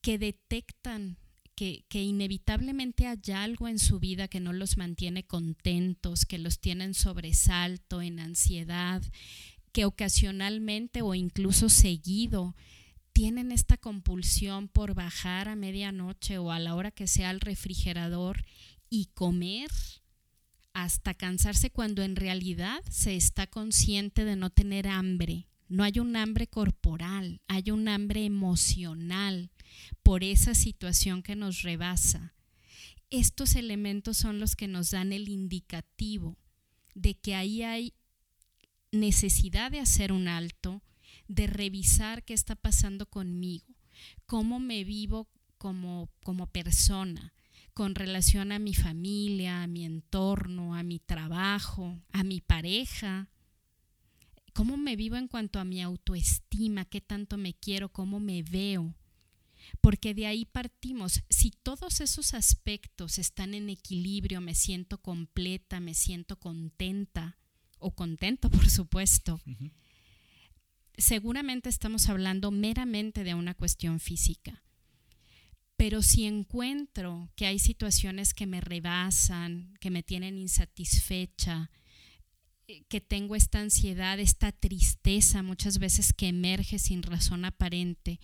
que 0.01 0.17
detectan 0.17 1.17
que, 1.55 1.85
que, 1.87 2.03
inevitablemente 2.03 3.07
hay 3.07 3.31
algo 3.33 3.69
en 3.69 3.79
su 3.79 3.99
vida 3.99 4.27
que 4.27 4.41
no 4.41 4.51
los 4.51 4.75
mantiene 4.75 5.25
contentos, 5.25 6.25
que 6.25 6.37
los 6.37 6.59
tiene 6.59 6.83
en 6.83 6.93
sobresalto, 6.93 8.01
en 8.01 8.19
ansiedad, 8.19 9.01
que 9.75 9.83
ocasionalmente 9.83 11.01
o 11.01 11.15
incluso 11.15 11.67
seguido 11.67 12.55
tienen 13.11 13.51
esta 13.51 13.75
compulsión 13.75 14.69
por 14.69 14.93
bajar 14.93 15.49
a 15.49 15.57
medianoche 15.57 16.37
o 16.37 16.53
a 16.53 16.59
la 16.59 16.75
hora 16.75 16.91
que 16.91 17.07
sea 17.07 17.29
al 17.29 17.41
refrigerador 17.41 18.45
y 18.89 19.07
comer 19.07 19.69
hasta 20.71 21.13
cansarse 21.13 21.71
cuando 21.71 22.03
en 22.03 22.15
realidad 22.15 22.81
se 22.89 23.17
está 23.17 23.47
consciente 23.47 24.23
de 24.23 24.37
no 24.37 24.49
tener 24.49 24.87
hambre. 24.87 25.49
No 25.67 25.83
hay 25.83 25.99
un 25.99 26.15
hambre 26.15 26.47
corporal, 26.47 27.41
hay 27.49 27.69
un 27.69 27.89
hambre 27.89 28.23
emocional 28.23 29.51
por 30.03 30.23
esa 30.23 30.55
situación 30.55 31.21
que 31.21 31.35
nos 31.35 31.63
rebasa. 31.63 32.33
Estos 33.09 33.55
elementos 33.55 34.15
son 34.15 34.39
los 34.39 34.55
que 34.55 34.69
nos 34.69 34.91
dan 34.91 35.11
el 35.11 35.27
indicativo 35.27 36.37
de 36.93 37.15
que 37.15 37.35
ahí 37.35 37.61
hay 37.61 37.93
necesidad 38.95 39.71
de 39.71 39.79
hacer 39.79 40.11
un 40.11 40.27
alto, 40.27 40.81
de 41.27 41.47
revisar 41.47 42.23
qué 42.23 42.33
está 42.33 42.55
pasando 42.55 43.05
conmigo, 43.05 43.65
cómo 44.25 44.59
me 44.59 44.83
vivo 44.83 45.29
como, 45.57 46.09
como 46.23 46.47
persona 46.47 47.33
con 47.75 47.93
relación 47.93 48.53
a 48.53 48.57
mi 48.57 48.73
familia, 48.73 49.61
a 49.61 49.67
mi 49.67 49.83
entorno, 49.83 50.75
a 50.75 50.81
mi 50.83 50.99
trabajo, 50.99 51.99
a 52.13 52.23
mi 52.23 52.39
pareja, 52.39 53.29
cómo 54.53 54.77
me 54.77 54.95
vivo 54.95 55.17
en 55.17 55.27
cuanto 55.27 55.59
a 55.59 55.65
mi 55.65 55.81
autoestima, 55.81 56.85
qué 56.85 57.01
tanto 57.01 57.35
me 57.35 57.53
quiero, 57.53 57.89
cómo 57.89 58.21
me 58.21 58.43
veo. 58.43 58.95
Porque 59.81 60.13
de 60.13 60.25
ahí 60.25 60.45
partimos. 60.45 61.21
Si 61.29 61.51
todos 61.51 61.99
esos 61.99 62.33
aspectos 62.33 63.17
están 63.19 63.53
en 63.53 63.69
equilibrio, 63.69 64.39
me 64.39 64.55
siento 64.55 65.01
completa, 65.01 65.81
me 65.81 65.93
siento 65.93 66.39
contenta, 66.39 67.37
o 67.85 67.91
contento, 67.91 68.49
por 68.57 68.67
supuesto, 68.67 69.39
seguramente 70.97 71.69
estamos 71.69 72.09
hablando 72.09 72.49
meramente 72.49 73.23
de 73.23 73.35
una 73.35 73.53
cuestión 73.53 73.99
física. 73.99 74.63
Pero 75.77 76.01
si 76.01 76.25
encuentro 76.25 77.29
que 77.35 77.45
hay 77.45 77.59
situaciones 77.59 78.33
que 78.33 78.47
me 78.47 78.61
rebasan, 78.61 79.75
que 79.79 79.91
me 79.91 80.03
tienen 80.03 80.37
insatisfecha, 80.37 81.69
eh, 82.67 82.83
que 82.87 83.01
tengo 83.01 83.35
esta 83.35 83.59
ansiedad, 83.59 84.19
esta 84.19 84.51
tristeza 84.51 85.43
muchas 85.43 85.77
veces 85.77 86.13
que 86.13 86.29
emerge 86.29 86.79
sin 86.79 87.03
razón 87.03 87.45
aparente, 87.45 88.19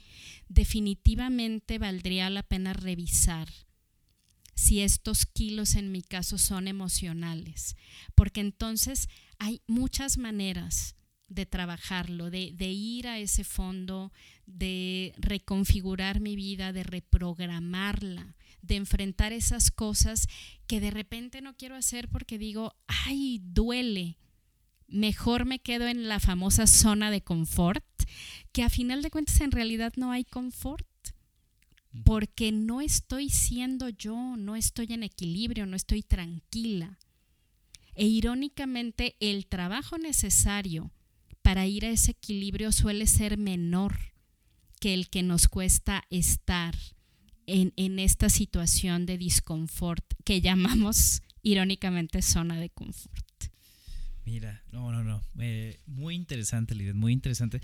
definitivamente 0.47 1.77
valdría 1.77 2.29
la 2.29 2.41
pena 2.41 2.73
revisar 2.73 3.49
si 4.61 4.81
estos 4.81 5.25
kilos 5.25 5.75
en 5.75 5.91
mi 5.91 6.01
caso 6.01 6.37
son 6.37 6.67
emocionales, 6.67 7.75
porque 8.15 8.41
entonces 8.41 9.09
hay 9.41 9.59
muchas 9.65 10.19
maneras 10.19 10.95
de 11.27 11.47
trabajarlo, 11.47 12.29
de, 12.29 12.53
ir 12.71 13.07
a 13.07 13.17
ese 13.17 13.43
fondo, 13.43 14.13
de 14.45 15.15
reconfigurar 15.17 16.19
mi 16.19 16.35
vida, 16.35 16.71
de 16.73 16.83
reprogramarla, 16.83 18.35
de 18.61 18.75
enfrentar 18.75 19.33
esas 19.33 19.71
cosas 19.71 20.27
que 20.67 20.79
de 20.79 20.91
repente 20.91 21.41
no 21.41 21.55
quiero 21.55 21.75
hacer 21.75 22.07
porque 22.07 22.37
digo, 22.37 22.75
ay, 22.85 23.41
duele. 23.43 24.19
Mejor 24.87 25.45
me 25.45 25.57
quedo 25.57 25.87
en 25.87 26.07
la 26.07 26.19
famosa 26.19 26.67
zona 26.67 27.09
de 27.09 27.23
confort, 27.23 27.83
que 28.51 28.61
a 28.61 28.69
final 28.69 29.01
de 29.01 29.09
cuentas 29.09 29.41
en 29.41 29.49
realidad 29.49 29.93
no 29.95 30.11
hay 30.11 30.23
confort 30.23 30.87
porque 32.05 32.51
no 32.51 32.79
estoy 32.79 33.31
siendo 33.31 33.89
yo, 33.89 34.35
no 34.37 34.55
estoy 34.55 34.93
en 34.93 35.01
equilibrio, 35.01 35.65
no 35.65 35.75
estoy 35.75 36.03
tranquila. 36.03 36.99
E 38.01 38.05
irónicamente, 38.05 39.15
el 39.19 39.45
trabajo 39.45 39.99
necesario 39.99 40.91
para 41.43 41.67
ir 41.67 41.85
a 41.85 41.91
ese 41.91 42.13
equilibrio 42.13 42.71
suele 42.71 43.05
ser 43.05 43.37
menor 43.37 43.95
que 44.79 44.95
el 44.95 45.07
que 45.07 45.21
nos 45.21 45.47
cuesta 45.47 46.03
estar 46.09 46.73
en, 47.45 47.99
esta 47.99 48.29
situación 48.29 49.05
de 49.05 49.19
disconfort 49.19 50.03
que 50.25 50.41
llamamos 50.41 51.21
irónicamente 51.43 52.23
zona 52.23 52.59
de 52.59 52.71
confort. 52.71 53.43
Mira, 54.25 54.63
no, 54.71 54.91
no, 54.91 55.03
no. 55.03 55.21
Eh, 55.39 55.79
muy 55.85 56.15
interesante, 56.15 56.73
Lidia, 56.73 56.95
muy 56.95 57.13
interesante. 57.13 57.61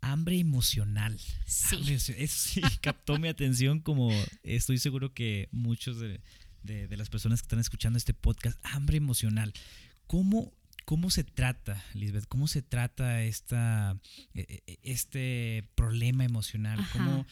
Hambre 0.00 0.38
emocional. 0.38 1.18
Sí. 1.44 1.92
eso 1.92 2.12
sí 2.28 2.60
captó 2.80 3.18
mi 3.18 3.26
atención 3.26 3.80
como 3.80 4.12
estoy 4.44 4.78
seguro 4.78 5.12
que 5.12 5.48
muchos 5.50 5.98
de, 5.98 6.20
de, 6.66 6.96
las 6.96 7.08
personas 7.08 7.40
que 7.40 7.46
están 7.46 7.60
escuchando 7.60 7.96
este 7.96 8.14
podcast, 8.14 8.58
hambre 8.64 8.96
emocional. 8.96 9.52
¿Cómo, 10.06 10.52
cómo 10.84 11.10
se 11.10 11.24
trata, 11.24 11.82
Lisbeth? 11.94 12.26
¿Cómo 12.28 12.48
se 12.48 12.62
trata 12.62 13.22
esta, 13.22 13.96
e, 14.34 14.62
e, 14.66 14.78
este 14.82 15.68
problema 15.74 16.24
emocional? 16.24 16.84
¿Cómo, 16.92 17.26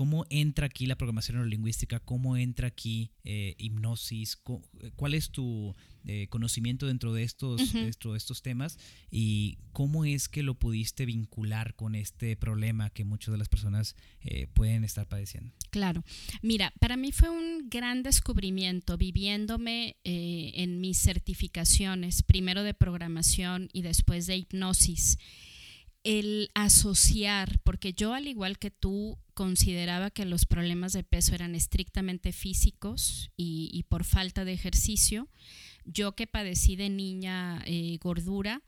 ¿cómo 0.00 0.24
entra 0.30 0.64
aquí 0.64 0.86
la 0.86 0.96
programación 0.96 1.36
neurolingüística? 1.36 2.00
¿Cómo 2.00 2.38
entra 2.38 2.68
aquí 2.68 3.10
eh, 3.22 3.54
hipnosis? 3.58 4.38
¿Cuál 4.96 5.12
es 5.12 5.28
tu 5.28 5.76
eh, 6.06 6.26
conocimiento 6.30 6.86
dentro 6.86 7.12
de, 7.12 7.22
estos, 7.22 7.74
dentro 7.74 8.12
de 8.12 8.16
estos 8.16 8.40
temas? 8.40 8.78
¿Y 9.10 9.58
cómo 9.74 10.06
es 10.06 10.30
que 10.30 10.42
lo 10.42 10.54
pudiste 10.54 11.04
vincular 11.04 11.74
con 11.74 11.94
este 11.94 12.34
problema 12.34 12.88
que 12.88 13.04
muchas 13.04 13.32
de 13.32 13.36
las 13.36 13.50
personas 13.50 13.94
eh, 14.22 14.46
pueden 14.54 14.84
estar 14.84 15.06
padeciendo? 15.06 15.52
Claro, 15.68 16.02
mira, 16.40 16.72
para 16.80 16.96
mí 16.96 17.12
fue 17.12 17.28
un 17.28 17.68
gran 17.68 18.02
descubrimiento 18.02 18.96
viviéndome 18.96 19.96
en 20.04 20.80
mis 20.80 20.96
certificaciones, 20.96 22.22
primero 22.22 22.62
de 22.62 22.72
programación 22.72 23.68
y 23.74 23.82
después 23.82 24.26
de 24.26 24.38
hipnosis 24.38 25.18
el 26.04 26.50
asociar, 26.54 27.60
porque 27.62 27.92
yo 27.92 28.14
al 28.14 28.26
igual 28.26 28.58
que 28.58 28.70
tú 28.70 29.18
consideraba 29.34 30.10
que 30.10 30.24
los 30.24 30.46
problemas 30.46 30.92
de 30.92 31.02
peso 31.02 31.34
eran 31.34 31.54
estrictamente 31.54 32.32
físicos 32.32 33.30
y, 33.36 33.84
por 33.88 34.04
falta 34.04 34.44
de 34.44 34.52
ejercicio, 34.52 35.28
yo 35.84 36.12
que 36.12 36.26
padecí 36.26 36.76
de 36.76 36.90
niña 36.90 37.62
eh, 37.66 37.98
gordura, 38.00 38.62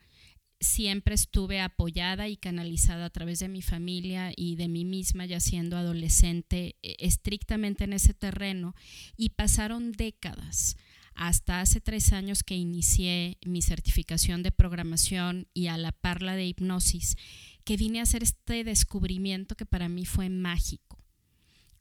siempre 0.61 1.15
estuve 1.15 1.61
apoyada 1.61 2.29
y 2.29 2.37
canalizada 2.37 3.07
a 3.07 3.11
través 3.11 3.41
de 3.41 3.49
mi 3.49 3.63
familia 3.63 4.33
y 4.37 4.57
de 4.57 4.69
mí 4.69 4.85
misma 4.85 5.27
ya 5.27 5.41
siendo 5.41 5.77
adolescente 5.77 6.77
e, 6.83 6.97
estrictamente 7.01 7.85
en 7.85 7.93
ese 7.93 8.15
terreno 8.15 8.75
y 9.17 9.31
pasaron 9.31 9.93
décadas 9.93 10.77
hasta 11.15 11.61
hace 11.61 11.81
tres 11.81 12.13
años 12.13 12.43
que 12.43 12.57
inicié 12.57 13.39
mi 13.45 13.63
certificación 13.63 14.43
de 14.43 14.53
programación 14.53 15.47
y 15.55 15.67
a 15.67 15.77
la 15.77 15.93
parla 15.93 16.37
de 16.37 16.47
hipnosis, 16.47 17.17
que 17.65 17.77
vine 17.77 18.01
a 18.01 18.05
hacer 18.05 18.23
este 18.23 18.65
descubrimiento 18.65 19.55
que 19.55 19.67
para 19.67 19.89
mí 19.89 20.05
fue 20.07 20.29
mágico. 20.29 20.99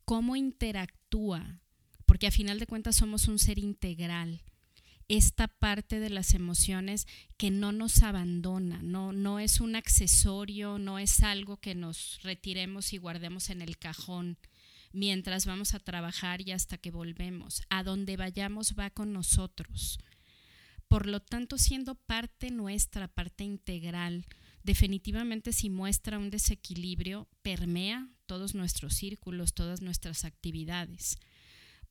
¿Cómo 0.06 0.36
interactúa? 0.36 1.60
Porque 2.06 2.28
a 2.28 2.32
final 2.32 2.60
de 2.60 2.68
cuentas 2.68 2.98
somos 2.98 3.28
un 3.28 3.40
ser 3.40 3.58
integral. 3.58 4.42
Esta 5.08 5.48
parte 5.48 6.00
de 6.00 6.10
las 6.10 6.34
emociones 6.34 7.08
que 7.38 7.52
no 7.52 7.72
nos 7.72 8.02
abandona, 8.04 8.82
no, 8.82 9.12
no 9.12 9.40
es 9.40 9.60
un 9.60 9.76
accesorio, 9.76 10.78
no 10.78 11.00
es 11.00 11.22
algo 11.22 11.58
que 11.58 11.76
nos 11.76 12.20
retiremos 12.24 12.94
y 12.94 12.98
guardemos 12.98 13.50
en 13.50 13.62
el 13.62 13.78
cajón 13.78 14.38
mientras 14.94 15.46
vamos 15.46 15.74
a 15.74 15.80
trabajar 15.80 16.42
y 16.42 16.52
hasta 16.52 16.78
que 16.78 16.92
volvemos. 16.92 17.64
A 17.70 17.84
donde 17.84 18.18
vayamos 18.18 18.76
va 18.78 18.90
con 18.90 19.14
nosotros. 19.14 20.00
Por 20.88 21.08
lo 21.08 21.22
tanto, 21.22 21.58
siendo 21.58 21.96
parte 21.96 22.52
nuestra, 22.52 23.08
parte 23.08 23.44
integral, 23.44 24.26
definitivamente 24.64 25.54
si 25.54 25.70
muestra 25.70 26.20
un 26.20 26.30
desequilibrio, 26.30 27.30
permea 27.42 28.10
todos 28.26 28.56
nuestros 28.56 28.96
círculos, 28.96 29.54
todas 29.54 29.82
nuestras 29.82 30.26
actividades. 30.26 31.18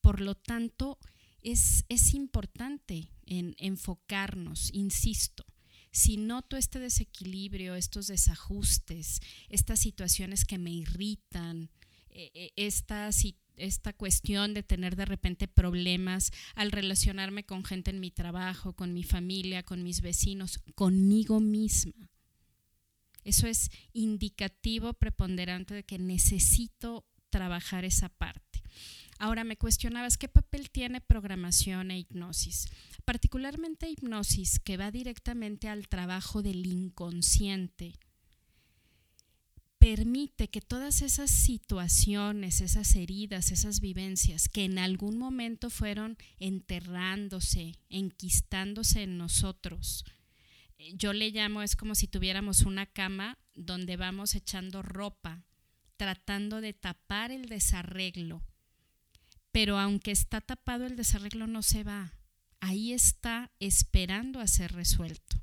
Por 0.00 0.20
lo 0.20 0.34
tanto, 0.34 0.98
es, 1.42 1.84
es 1.88 2.12
importante 2.14 3.08
en 3.24 3.54
enfocarnos, 3.58 4.70
insisto, 4.74 5.46
si 5.92 6.16
noto 6.16 6.56
este 6.56 6.78
desequilibrio, 6.78 7.74
estos 7.74 8.06
desajustes, 8.06 9.20
estas 9.48 9.80
situaciones 9.80 10.44
que 10.44 10.58
me 10.58 10.70
irritan, 10.70 11.70
eh, 12.10 12.30
eh, 12.34 12.52
esta, 12.56 13.10
esta 13.56 13.92
cuestión 13.92 14.54
de 14.54 14.62
tener 14.62 14.96
de 14.96 15.04
repente 15.04 15.48
problemas 15.48 16.32
al 16.54 16.72
relacionarme 16.72 17.44
con 17.44 17.64
gente 17.64 17.90
en 17.90 18.00
mi 18.00 18.10
trabajo, 18.10 18.74
con 18.74 18.92
mi 18.92 19.04
familia, 19.04 19.62
con 19.62 19.82
mis 19.82 20.00
vecinos, 20.00 20.58
conmigo 20.74 21.40
misma. 21.40 22.10
Eso 23.24 23.46
es 23.46 23.70
indicativo 23.92 24.94
preponderante 24.94 25.74
de 25.74 25.84
que 25.84 25.98
necesito 25.98 27.04
trabajar 27.28 27.84
esa 27.84 28.08
parte. 28.08 28.62
Ahora 29.18 29.44
me 29.44 29.58
cuestionabas 29.58 30.16
qué 30.16 30.28
papel 30.28 30.70
tiene 30.70 31.02
programación 31.02 31.90
e 31.90 31.98
hipnosis, 31.98 32.68
particularmente 33.04 33.90
hipnosis 33.90 34.58
que 34.58 34.78
va 34.78 34.90
directamente 34.90 35.68
al 35.68 35.88
trabajo 35.88 36.42
del 36.42 36.66
inconsciente 36.66 37.92
permite 39.80 40.48
que 40.48 40.60
todas 40.60 41.00
esas 41.00 41.30
situaciones, 41.30 42.60
esas 42.60 42.94
heridas, 42.94 43.50
esas 43.50 43.80
vivencias 43.80 44.48
que 44.48 44.64
en 44.64 44.78
algún 44.78 45.16
momento 45.16 45.70
fueron 45.70 46.18
enterrándose, 46.38 47.76
enquistándose 47.88 49.04
en 49.04 49.16
nosotros, 49.16 50.04
eh, 50.76 50.92
yo 50.96 51.14
le 51.14 51.30
llamo, 51.30 51.62
es 51.62 51.76
como 51.76 51.94
si 51.94 52.08
tuviéramos 52.08 52.60
una 52.60 52.84
cama 52.84 53.38
donde 53.54 53.96
vamos 53.96 54.34
echando 54.34 54.82
ropa, 54.82 55.44
tratando 55.96 56.60
de 56.60 56.74
tapar 56.74 57.30
el 57.30 57.46
desarreglo, 57.48 58.44
pero 59.50 59.78
aunque 59.78 60.10
está 60.10 60.42
tapado 60.42 60.84
el 60.84 60.94
desarreglo 60.94 61.46
no 61.46 61.62
se 61.62 61.84
va, 61.84 62.12
ahí 62.60 62.92
está 62.92 63.50
esperando 63.58 64.40
a 64.40 64.46
ser 64.46 64.72
resuelto. 64.72 65.39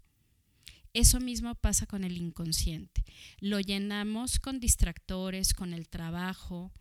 Eso 0.98 1.20
mismo 1.20 1.54
pasa 1.54 1.86
con 1.86 2.04
el 2.04 2.18
inconsciente. 2.18 3.06
Lo 3.40 3.60
llenamos 3.60 4.40
con 4.40 4.60
distractores, 4.60 5.54
con 5.54 5.76
el 5.76 5.88
trabajo, 5.88 6.74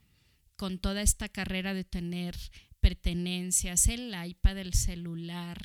con 0.56 0.78
toda 0.78 1.02
esta 1.02 1.28
carrera 1.28 1.74
de 1.74 1.84
tener 1.84 2.34
pertenencias, 2.80 3.88
el 3.88 4.14
iPad, 4.26 4.56
el 4.56 4.72
celular, 4.72 5.62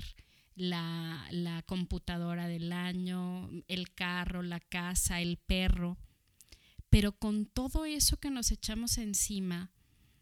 la, 0.54 1.30
la 1.32 1.62
computadora 1.62 2.50
del 2.50 2.74
año, 2.74 3.50
el 3.70 3.94
carro, 3.94 4.44
la 4.44 4.60
casa, 4.60 5.22
el 5.22 5.38
perro. 5.38 5.98
Pero 6.90 7.14
con 7.14 7.46
todo 7.46 7.86
eso 7.86 8.18
que 8.18 8.32
nos 8.32 8.52
echamos 8.52 8.98
encima, 8.98 9.72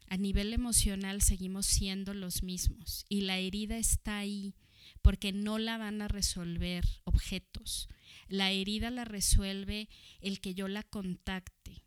a 0.06 0.16
nivel 0.16 0.52
emocional 0.52 1.20
seguimos 1.20 1.66
siendo 1.66 2.14
los 2.14 2.44
mismos 2.44 3.04
y 3.08 3.22
la 3.22 3.38
herida 3.38 3.76
está 3.76 4.18
ahí 4.18 4.54
porque 5.02 5.32
no 5.32 5.58
la 5.58 5.78
van 5.78 6.00
a 6.00 6.06
resolver 6.06 6.84
objetos, 7.02 7.88
la 8.28 8.50
herida 8.50 8.90
la 8.90 9.04
resuelve 9.04 9.88
el 10.20 10.40
que 10.40 10.54
yo 10.54 10.68
la 10.68 10.82
contacte, 10.82 11.84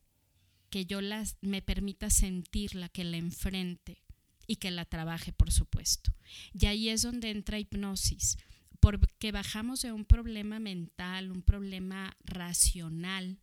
que 0.69 0.85
yo 0.85 1.01
la, 1.01 1.23
me 1.41 1.61
permita 1.61 2.09
sentirla, 2.09 2.89
que 2.89 3.03
la 3.03 3.17
enfrente 3.17 4.03
y 4.47 4.57
que 4.57 4.71
la 4.71 4.85
trabaje, 4.85 5.31
por 5.31 5.51
supuesto. 5.51 6.13
Y 6.53 6.65
ahí 6.65 6.89
es 6.89 7.01
donde 7.01 7.29
entra 7.29 7.59
hipnosis, 7.59 8.37
porque 8.79 9.31
bajamos 9.31 9.81
de 9.81 9.91
un 9.91 10.05
problema 10.05 10.59
mental, 10.59 11.31
un 11.31 11.41
problema 11.41 12.17
racional, 12.23 13.39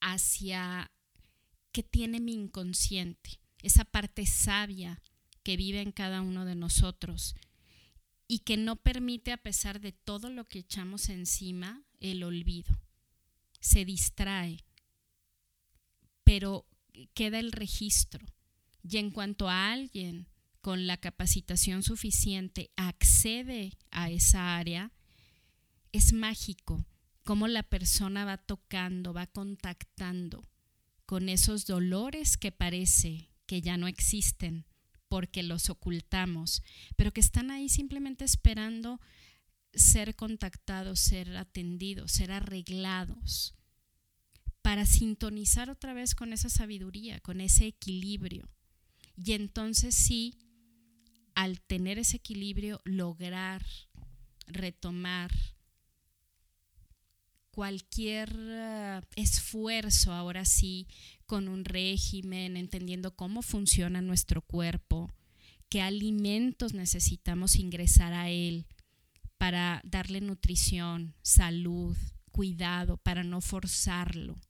hacia 0.00 0.90
qué 1.72 1.82
tiene 1.82 2.20
mi 2.20 2.32
inconsciente, 2.32 3.40
esa 3.62 3.84
parte 3.84 4.26
sabia 4.26 5.00
que 5.42 5.56
vive 5.56 5.80
en 5.80 5.92
cada 5.92 6.20
uno 6.20 6.44
de 6.44 6.54
nosotros 6.54 7.34
y 8.28 8.40
que 8.40 8.58
no 8.58 8.76
permite, 8.76 9.32
a 9.32 9.38
pesar 9.38 9.80
de 9.80 9.92
todo 9.92 10.30
lo 10.30 10.46
que 10.46 10.60
echamos 10.60 11.08
encima, 11.08 11.82
el 11.98 12.22
olvido. 12.22 12.78
Se 13.60 13.86
distrae, 13.86 14.64
pero 16.24 16.66
queda 17.14 17.40
el 17.40 17.52
registro. 17.52 18.26
Y 18.82 18.98
en 18.98 19.10
cuanto 19.10 19.48
a 19.48 19.72
alguien 19.72 20.28
con 20.60 20.86
la 20.86 20.98
capacitación 20.98 21.82
suficiente 21.82 22.70
accede 22.76 23.72
a 23.90 24.10
esa 24.10 24.58
área, 24.58 24.92
es 25.92 26.12
mágico 26.12 26.84
cómo 27.24 27.48
la 27.48 27.62
persona 27.62 28.26
va 28.26 28.36
tocando, 28.36 29.14
va 29.14 29.26
contactando 29.26 30.46
con 31.06 31.30
esos 31.30 31.64
dolores 31.64 32.36
que 32.36 32.52
parece 32.52 33.30
que 33.46 33.62
ya 33.62 33.78
no 33.78 33.88
existen, 33.88 34.66
porque 35.08 35.42
los 35.42 35.70
ocultamos, 35.70 36.62
pero 36.96 37.12
que 37.12 37.20
están 37.20 37.50
ahí 37.50 37.68
simplemente 37.68 38.24
esperando 38.24 39.00
ser 39.74 40.14
contactados, 40.16 41.00
ser 41.00 41.36
atendidos, 41.36 42.12
ser 42.12 42.32
arreglados, 42.32 43.54
para 44.62 44.84
sintonizar 44.86 45.70
otra 45.70 45.94
vez 45.94 46.14
con 46.14 46.32
esa 46.32 46.48
sabiduría, 46.48 47.20
con 47.20 47.40
ese 47.40 47.66
equilibrio. 47.66 48.48
Y 49.16 49.32
entonces 49.32 49.94
sí, 49.94 50.38
al 51.34 51.60
tener 51.60 51.98
ese 51.98 52.18
equilibrio, 52.18 52.80
lograr 52.84 53.64
retomar 54.46 55.30
cualquier 57.50 58.34
eh, 58.38 59.00
esfuerzo, 59.16 60.12
ahora 60.12 60.44
sí, 60.44 60.86
con 61.28 61.46
un 61.46 61.66
régimen, 61.66 62.56
entendiendo 62.56 63.14
cómo 63.14 63.42
funciona 63.42 64.00
nuestro 64.00 64.40
cuerpo, 64.40 65.12
qué 65.68 65.82
alimentos 65.82 66.72
necesitamos 66.72 67.56
ingresar 67.56 68.14
a 68.14 68.30
él 68.30 68.66
para 69.36 69.82
darle 69.84 70.22
nutrición, 70.22 71.14
salud, 71.22 71.96
cuidado, 72.32 72.96
para 72.96 73.24
no 73.24 73.42
forzarlo, 73.42 74.40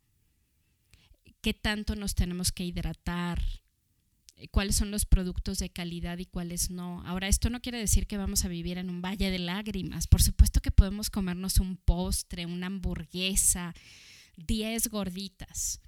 qué 1.41 1.53
tanto 1.53 1.97
nos 1.97 2.15
tenemos 2.15 2.53
que 2.53 2.65
hidratar, 2.65 3.43
cuáles 4.53 4.77
son 4.77 4.93
los 4.93 5.05
productos 5.05 5.59
de 5.59 5.71
calidad 5.71 6.19
y 6.19 6.27
cuáles 6.27 6.71
no. 6.71 7.05
Ahora, 7.05 7.27
esto 7.27 7.51
no 7.51 7.61
quiere 7.61 7.79
decir 7.79 8.07
que 8.07 8.19
vamos 8.19 8.45
a 8.45 8.49
vivir 8.49 8.79
en 8.79 8.89
un 8.89 9.03
valle 9.03 9.33
de 9.33 9.41
lágrimas. 9.41 10.07
Por 10.07 10.23
supuesto 10.23 10.61
que 10.61 10.71
podemos 10.71 11.11
comernos 11.11 11.59
un 11.59 11.77
postre, 11.77 12.47
una 12.47 12.69
hamburguesa, 12.69 13.75
10 14.37 14.91
gorditas 14.91 15.81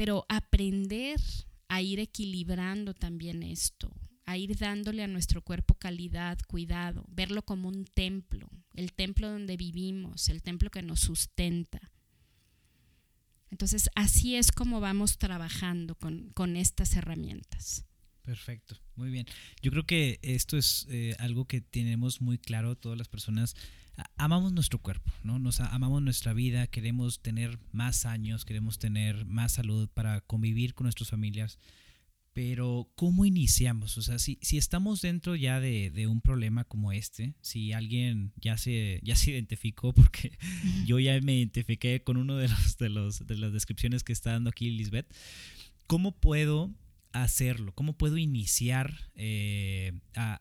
pero 0.00 0.24
aprender 0.30 1.20
a 1.68 1.82
ir 1.82 2.00
equilibrando 2.00 2.94
también 2.94 3.42
esto, 3.42 3.94
a 4.24 4.38
ir 4.38 4.56
dándole 4.56 5.02
a 5.02 5.08
nuestro 5.08 5.42
cuerpo 5.42 5.74
calidad, 5.74 6.38
cuidado, 6.46 7.04
verlo 7.10 7.42
como 7.42 7.68
un 7.68 7.84
templo, 7.84 8.48
el 8.72 8.94
templo 8.94 9.28
donde 9.28 9.58
vivimos, 9.58 10.30
el 10.30 10.42
templo 10.42 10.70
que 10.70 10.80
nos 10.80 11.00
sustenta. 11.00 11.92
Entonces, 13.50 13.90
así 13.94 14.36
es 14.36 14.52
como 14.52 14.80
vamos 14.80 15.18
trabajando 15.18 15.94
con, 15.96 16.56
estas 16.56 16.96
herramientas. 16.96 17.84
Perfecto, 18.22 18.80
muy 18.96 19.10
bien. 19.10 19.26
Yo 19.60 19.70
creo 19.70 19.84
que 19.84 20.18
esto 20.22 20.56
es 20.56 20.86
eh, 20.88 21.14
algo 21.18 21.44
que 21.44 21.60
tenemos 21.60 22.22
muy 22.22 22.38
claro 22.38 22.74
todas 22.74 22.96
las 22.96 23.08
personas. 23.08 23.54
Amamos 24.16 24.52
nuestro 24.52 24.78
cuerpo, 24.78 25.10
¿no? 25.22 25.38
Nos 25.38 25.60
amamos 25.60 26.02
nuestra 26.02 26.32
vida, 26.32 26.66
queremos 26.66 27.20
tener 27.20 27.58
más 27.72 28.06
años, 28.06 28.44
queremos 28.44 28.78
tener 28.78 29.24
más 29.26 29.52
salud 29.52 29.88
para 29.88 30.20
convivir 30.20 30.74
con 30.74 30.84
nuestras 30.84 31.10
familias. 31.10 31.58
Pero, 32.32 32.88
¿cómo 32.94 33.24
iniciamos? 33.24 33.98
O 33.98 34.02
sea, 34.02 34.18
si, 34.18 34.38
si 34.40 34.56
estamos 34.56 35.02
dentro 35.02 35.34
ya 35.34 35.58
de, 35.58 35.90
de, 35.90 36.06
un 36.06 36.20
problema 36.20 36.64
como 36.64 36.92
este, 36.92 37.34
si 37.40 37.72
alguien 37.72 38.32
ya 38.36 38.56
se, 38.56 39.00
ya 39.02 39.16
se 39.16 39.32
identificó, 39.32 39.92
porque 39.94 40.38
yo 40.86 40.98
ya 41.00 41.20
me 41.20 41.36
identifiqué 41.36 42.02
con 42.02 42.16
uno 42.16 42.36
de 42.36 42.48
los, 42.48 42.78
de 42.78 42.88
los 42.88 43.26
de 43.26 43.36
las 43.36 43.52
descripciones 43.52 44.04
que 44.04 44.12
está 44.12 44.32
dando 44.32 44.50
aquí 44.50 44.70
Lisbeth, 44.70 45.12
¿cómo 45.86 46.12
puedo 46.12 46.70
hacerlo? 47.12 47.72
¿Cómo 47.72 47.94
puedo 47.94 48.16
iniciar 48.16 49.10
eh, 49.14 49.92
a, 50.14 50.40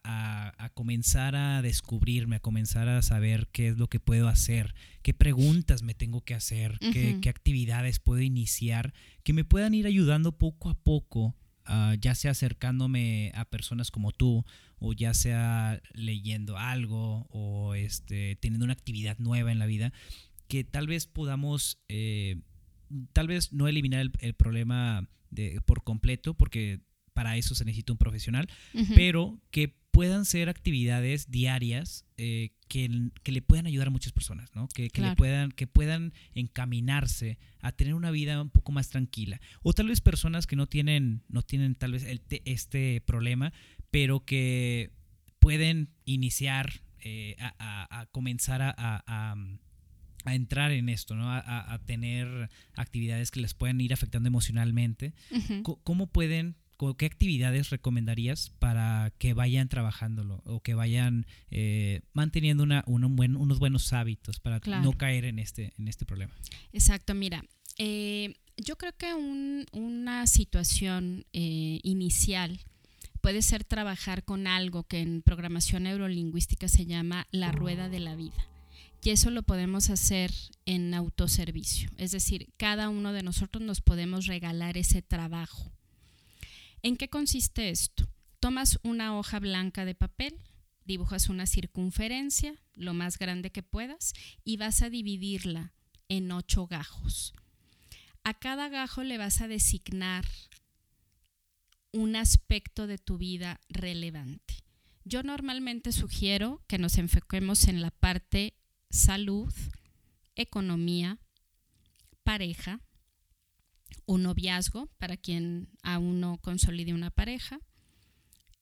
a, 0.58 0.70
comenzar 0.70 1.36
a 1.36 1.62
descubrirme, 1.62 2.38
a 2.38 2.40
comenzar 2.40 2.88
a 2.88 3.02
saber 3.02 3.48
qué 3.52 3.70
es 3.70 3.78
lo 3.78 3.88
que 3.88 4.00
puedo 4.00 4.28
hacer, 4.28 4.76
qué 5.02 5.14
preguntas 5.14 5.82
me 5.84 5.94
tengo 5.94 6.22
que 6.22 6.36
hacer, 6.36 6.78
qué, 6.80 7.18
qué, 7.22 7.30
actividades 7.30 8.00
puedo 8.00 8.22
iniciar, 8.22 8.94
que 9.24 9.34
me 9.34 9.44
puedan 9.44 9.74
ir 9.74 9.88
ayudando 9.88 10.38
poco 10.38 10.70
a 10.70 10.76
poco 10.76 11.36
Ah, 11.72 11.96
ya 12.02 12.16
sea 12.16 12.32
acercándome 12.32 13.32
a 13.36 13.46
personas 13.46 13.92
como 13.92 14.12
tú 14.12 14.44
o 14.80 14.92
ya 14.94 15.14
sea 15.14 15.80
leyendo 15.94 16.58
algo 16.58 17.28
o 17.30 17.76
este, 17.76 18.38
teniendo 18.38 18.64
una 18.66 18.74
actividad 18.74 19.20
nueva 19.20 19.52
en 19.52 19.60
la 19.60 19.68
vida, 19.68 19.94
que 20.48 20.64
tal 20.64 20.88
vez 20.88 21.06
podamos, 21.06 21.80
eh, 21.88 22.42
tal 23.13 23.28
vez 23.28 23.54
no 23.54 23.67
eliminar 23.67 24.10
el, 24.19 24.34
problema 24.34 25.08
de, 25.30 25.62
por 25.65 25.84
completo, 25.84 26.34
porque 26.34 26.82
para 27.13 27.38
eso 27.38 27.56
se 27.56 27.65
necesita 27.65 27.93
un 27.93 27.97
profesional, 27.97 28.47
pero 28.95 29.39
que 29.52 29.75
puedan 29.91 30.25
ser 30.25 30.49
actividades 30.49 31.30
diarias 31.30 32.06
eh, 32.17 32.52
que, 32.67 32.88
le 33.25 33.41
puedan 33.41 33.65
ayudar 33.65 33.88
a 33.88 33.91
muchas 33.91 34.13
personas, 34.13 34.49
¿no? 34.56 34.67
Que, 34.69 34.89
le 34.95 35.15
puedan, 35.15 35.52
que 35.52 35.67
puedan 35.67 36.13
encaminarse 36.34 37.38
a 37.60 37.71
tener 37.71 37.95
una 37.95 38.12
vida 38.12 38.41
un 38.41 38.49
poco 38.49 38.71
más 38.71 38.89
tranquila. 38.89 39.41
O 39.62 39.73
tal 39.73 39.88
vez 39.88 39.99
personas 39.99 40.47
que 40.47 40.56
no 40.56 40.67
tienen, 40.67 41.23
no 41.28 41.41
tienen 41.41 41.75
tal 41.75 41.91
vez 41.91 42.06
este 42.45 43.02
problema, 43.02 43.52
pero 43.91 44.23
que 44.23 44.91
pueden 45.39 45.89
iniciar 46.06 46.82
eh, 47.02 47.36
a, 47.39 48.08
comenzar 48.12 48.62
a, 48.62 49.36
entrar 50.26 50.72
en 50.72 50.90
esto, 50.90 51.16
¿no? 51.16 51.32
A, 51.32 51.80
tener 51.86 52.50
actividades 52.76 53.32
que 53.32 53.40
les 53.40 53.54
puedan 53.54 53.82
ir 53.82 53.94
afectando 53.94 54.28
emocionalmente. 54.28 55.14
¿Cómo 55.84 56.08
pueden 56.08 56.56
¿qué 56.98 57.06
actividades 57.06 57.70
recomendarías 57.72 58.52
para 58.58 59.12
que 59.18 59.34
vayan 59.34 59.68
trabajándolo 59.68 60.42
o 60.46 60.62
que 60.62 60.76
vayan 60.76 61.26
eh, 61.52 62.02
manteniendo 62.14 62.64
una, 62.64 62.84
unos 62.88 63.60
buenos 63.60 63.92
hábitos 63.92 64.40
para 64.40 64.60
no 64.82 64.94
caer 64.94 65.26
en 65.26 65.40
este, 65.40 65.74
en 65.78 65.90
este 65.90 66.06
problema? 66.06 66.34
Exacto, 66.72 67.14
mira, 67.16 67.44
eh, 67.78 68.36
yo 68.56 68.78
creo 68.78 68.94
que 68.98 69.14
una 69.74 70.26
situación 70.28 71.26
eh, 71.34 71.80
inicial 71.84 72.60
puede 73.20 73.42
ser 73.42 73.66
trabajar 73.66 74.24
con 74.24 74.48
algo 74.48 74.84
que 74.84 75.00
en 75.00 75.22
programación 75.22 75.84
neurolingüística 75.84 76.70
se 76.70 76.86
llama 76.86 77.28
la 77.32 77.52
rueda 77.52 77.90
de 77.90 78.00
la 78.00 78.16
vida. 78.16 78.48
Y 79.04 79.12
eso 79.12 79.32
lo 79.32 79.44
podemos 79.44 79.90
hacer 79.90 80.32
en 80.66 80.94
autoservicio. 80.94 81.90
Es 81.98 82.12
decir, 82.12 82.50
cada 82.58 82.90
uno 82.90 83.14
de 83.14 83.24
nosotros 83.24 83.64
nos 83.64 83.82
podemos 83.82 84.26
regalar 84.26 84.78
ese 84.78 85.02
trabajo 85.02 85.72
¿En 86.82 86.96
qué 86.96 87.10
consiste 87.10 87.70
esto? 87.70 88.08
Tomas 88.40 88.80
una 88.84 89.18
hoja 89.18 89.40
blanca 89.40 89.84
de 89.84 89.96
papel, 89.96 90.34
dibujas 90.86 91.28
una 91.28 91.46
circunferencia, 91.46 92.56
lo 92.74 92.94
más 92.94 93.18
grande 93.18 93.52
que 93.52 93.64
puedas, 93.64 94.14
y 94.46 94.56
vas 94.56 94.82
a 94.82 94.90
dividirla 94.90 95.74
en 96.08 96.32
ocho 96.32 96.68
gajos. 96.68 97.34
A 98.24 98.34
cada 98.34 98.70
gajo 98.70 99.04
le 99.04 99.18
vas 99.18 99.42
a 99.42 99.50
designar 99.50 100.26
un 101.92 102.16
aspecto 102.16 102.88
de 102.88 102.98
tu 102.98 103.18
vida 103.18 103.60
relevante. 103.68 104.54
Yo 105.04 105.24
normalmente 105.24 105.92
sugiero 105.92 106.64
que 106.68 106.78
nos 106.78 106.98
enfoquemos 106.98 107.68
en 107.68 107.82
la 107.82 107.92
parte 107.92 108.54
salud, 108.89 109.54
economía, 110.36 111.19
pareja, 112.23 112.82
un 114.06 114.23
noviazgo 114.23 114.88
para 114.97 115.17
quien 115.17 115.69
aún 115.84 116.19
no 116.19 116.38
consolide 116.38 116.93
una 116.93 117.12
pareja, 117.12 117.60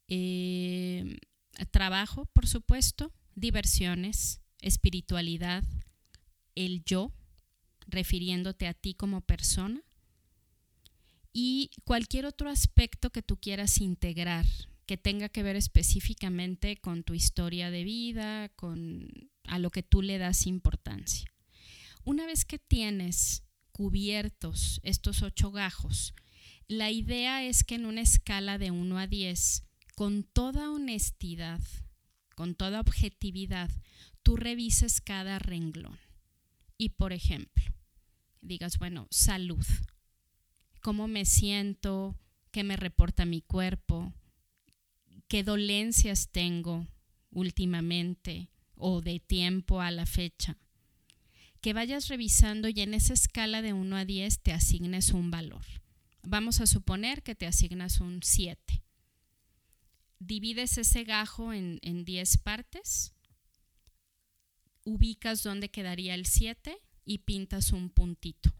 eh, 0.07 1.19
trabajo, 1.71 2.25
por 2.33 2.47
supuesto, 2.47 3.13
diversiones, 3.35 4.41
espiritualidad, 4.61 5.63
el 6.55 6.83
yo, 6.83 7.13
refiriéndote 7.87 8.67
a 8.67 8.73
ti 8.73 8.93
como 8.93 9.21
persona, 9.21 9.81
y 11.31 11.69
cualquier 11.83 12.25
otro 12.25 12.49
aspecto 12.49 13.11
que 13.11 13.21
tú 13.21 13.37
quieras 13.37 13.79
integrar 13.79 14.45
que 14.87 14.97
tenga 14.97 15.29
que 15.29 15.43
ver 15.43 15.55
específicamente 15.55 16.77
con 16.77 17.03
tu 17.03 17.13
historia 17.13 17.69
de 17.69 17.83
vida, 17.83 18.49
con 18.55 19.09
a 19.47 19.60
lo 19.60 19.71
que 19.71 19.83
tú 19.83 20.01
le 20.01 20.17
das 20.17 20.45
importancia. 20.45 21.33
Una 22.03 22.25
vez 22.25 22.45
que 22.45 22.60
tienes 22.60 23.43
cubiertos 23.71 24.79
estos 24.83 25.21
ocho 25.21 25.51
gajos, 25.51 26.13
la 26.67 26.91
idea 26.91 27.43
es 27.43 27.63
que 27.63 27.75
en 27.75 27.86
una 27.86 28.01
escala 28.01 28.57
de 28.57 28.71
1 28.71 28.97
a 28.97 29.07
10, 29.07 29.63
con 29.95 30.23
toda 30.23 30.71
honestidad, 30.71 31.62
con 32.36 32.55
toda 32.55 32.81
objetividad, 32.81 33.71
tú 34.21 34.36
revises 34.36 35.01
cada 35.01 35.39
renglón. 35.39 35.97
Y 36.77 36.89
por 36.89 37.13
ejemplo, 37.13 37.63
digas, 38.41 38.77
bueno, 38.77 39.07
salud, 39.10 39.65
cómo 40.81 41.07
me 41.07 41.25
siento, 41.25 42.15
qué 42.51 42.63
me 42.63 42.75
reporta 42.75 43.25
mi 43.25 43.41
cuerpo, 43.41 44.13
qué 45.27 45.43
dolencias 45.43 46.29
tengo 46.31 46.88
últimamente 47.31 48.49
o 48.77 49.01
de 49.01 49.19
tiempo 49.19 49.81
a 49.81 49.91
la 49.91 50.05
fecha 50.05 50.57
que 51.61 51.73
vayas 51.73 52.07
revisando 52.07 52.69
y 52.69 52.79
en 52.81 52.93
esa 52.93 53.13
escala 53.13 53.61
de 53.61 53.73
1 53.73 53.95
a 53.95 54.05
10 54.05 54.39
te 54.39 54.53
asignes 54.53 55.11
un 55.11 55.31
valor. 55.31 55.65
Vamos 56.23 56.61
a 56.61 56.67
suponer 56.67 57.23
que 57.23 57.35
te 57.35 57.47
asignas 57.47 57.99
un 57.99 58.21
7. 58.23 58.83
Divides 60.19 60.77
ese 60.77 61.03
gajo 61.03 61.53
en, 61.53 61.79
10 61.81 62.37
partes, 62.37 63.13
ubicas 64.83 65.43
dónde 65.43 65.69
quedaría 65.69 66.15
el 66.15 66.25
7 66.25 66.77
y 67.05 67.19
pintas 67.19 67.71
un 67.71 67.89
puntito. 67.89 68.53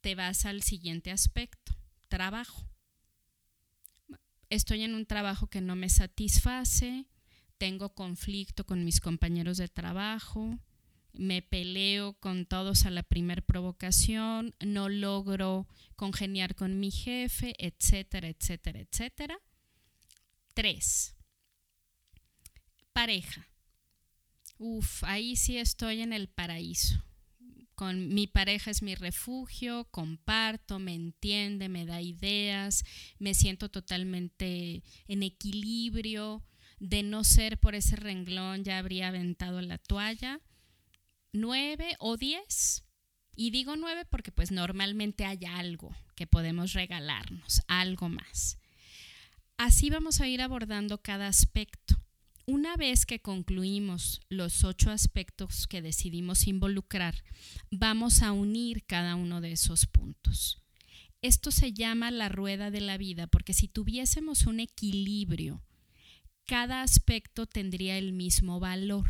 Te 0.00 0.14
vas 0.14 0.44
al 0.44 0.62
siguiente 0.62 1.10
aspecto, 1.10 1.74
trabajo. 2.08 2.68
Estoy 4.50 4.82
en 4.82 4.94
un 4.94 5.06
trabajo 5.06 5.46
que 5.46 5.60
no 5.60 5.76
me 5.76 5.88
satisface, 5.88 7.06
tengo 7.62 7.94
conflicto 7.94 8.66
con 8.66 8.84
mis 8.84 8.98
compañeros 9.00 9.56
de 9.56 9.68
trabajo, 9.68 10.58
me 11.12 11.42
peleo 11.42 12.14
con 12.14 12.44
todos 12.44 12.86
a 12.86 12.90
la 12.90 13.04
primer 13.04 13.44
provocación, 13.44 14.52
no 14.58 14.88
logro 14.88 15.68
congeniar 15.94 16.56
con 16.56 16.80
mi 16.80 16.90
jefe, 16.90 17.54
etcétera, 17.64 18.26
etcétera, 18.26 18.80
etcétera. 18.80 19.38
Tres, 20.54 21.14
pareja. 22.92 23.46
Uf, 24.58 25.04
ahí 25.04 25.36
sí 25.36 25.56
estoy 25.56 26.00
en 26.00 26.12
el 26.12 26.28
paraíso. 26.28 27.04
Con 27.76 28.08
mi 28.08 28.26
pareja 28.26 28.72
es 28.72 28.82
mi 28.82 28.96
refugio, 28.96 29.84
comparto, 29.92 30.80
me 30.80 30.96
entiende, 30.96 31.68
me 31.68 31.86
da 31.86 32.02
ideas, 32.02 32.84
me 33.20 33.34
siento 33.34 33.68
totalmente 33.68 34.82
en 35.06 35.22
equilibrio. 35.22 36.42
De 36.82 37.04
no 37.04 37.22
ser 37.22 37.58
por 37.58 37.76
ese 37.76 37.94
renglón 37.94 38.64
ya 38.64 38.78
habría 38.78 39.06
aventado 39.06 39.62
la 39.62 39.78
toalla 39.78 40.40
nueve 41.32 41.94
o 42.00 42.16
diez. 42.16 42.82
Y 43.36 43.52
digo 43.52 43.76
nueve 43.76 44.04
porque 44.04 44.32
pues 44.32 44.50
normalmente 44.50 45.24
hay 45.24 45.44
algo 45.44 45.94
que 46.16 46.26
podemos 46.26 46.72
regalarnos, 46.72 47.62
algo 47.68 48.08
más. 48.08 48.58
Así 49.58 49.90
vamos 49.90 50.20
a 50.20 50.26
ir 50.26 50.42
abordando 50.42 51.00
cada 51.00 51.28
aspecto. 51.28 52.02
Una 52.46 52.76
vez 52.76 53.06
que 53.06 53.20
concluimos 53.20 54.20
los 54.28 54.64
ocho 54.64 54.90
aspectos 54.90 55.68
que 55.68 55.82
decidimos 55.82 56.48
involucrar, 56.48 57.22
vamos 57.70 58.22
a 58.22 58.32
unir 58.32 58.84
cada 58.86 59.14
uno 59.14 59.40
de 59.40 59.52
esos 59.52 59.86
puntos. 59.86 60.60
Esto 61.20 61.52
se 61.52 61.72
llama 61.72 62.10
la 62.10 62.28
rueda 62.28 62.72
de 62.72 62.80
la 62.80 62.98
vida, 62.98 63.28
porque 63.28 63.54
si 63.54 63.68
tuviésemos 63.68 64.46
un 64.46 64.58
equilibrio, 64.58 65.62
cada 66.46 66.82
aspecto 66.82 67.46
tendría 67.46 67.98
el 67.98 68.12
mismo 68.12 68.60
valor, 68.60 69.08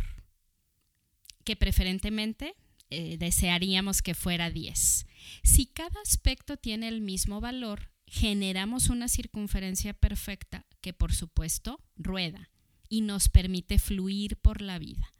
que 1.44 1.56
preferentemente 1.56 2.54
eh, 2.90 3.16
desearíamos 3.18 4.02
que 4.02 4.14
fuera 4.14 4.50
10. 4.50 5.06
Si 5.42 5.66
cada 5.66 6.00
aspecto 6.02 6.56
tiene 6.56 6.88
el 6.88 7.00
mismo 7.00 7.40
valor, 7.40 7.90
generamos 8.06 8.90
una 8.90 9.08
circunferencia 9.08 9.94
perfecta 9.94 10.66
que 10.82 10.92
por 10.92 11.14
supuesto 11.14 11.80
rueda 11.96 12.50
y 12.88 13.00
nos 13.00 13.30
permite 13.30 13.78
fluir 13.78 14.36
por 14.36 14.60
la 14.60 14.78
vida. 14.78 15.10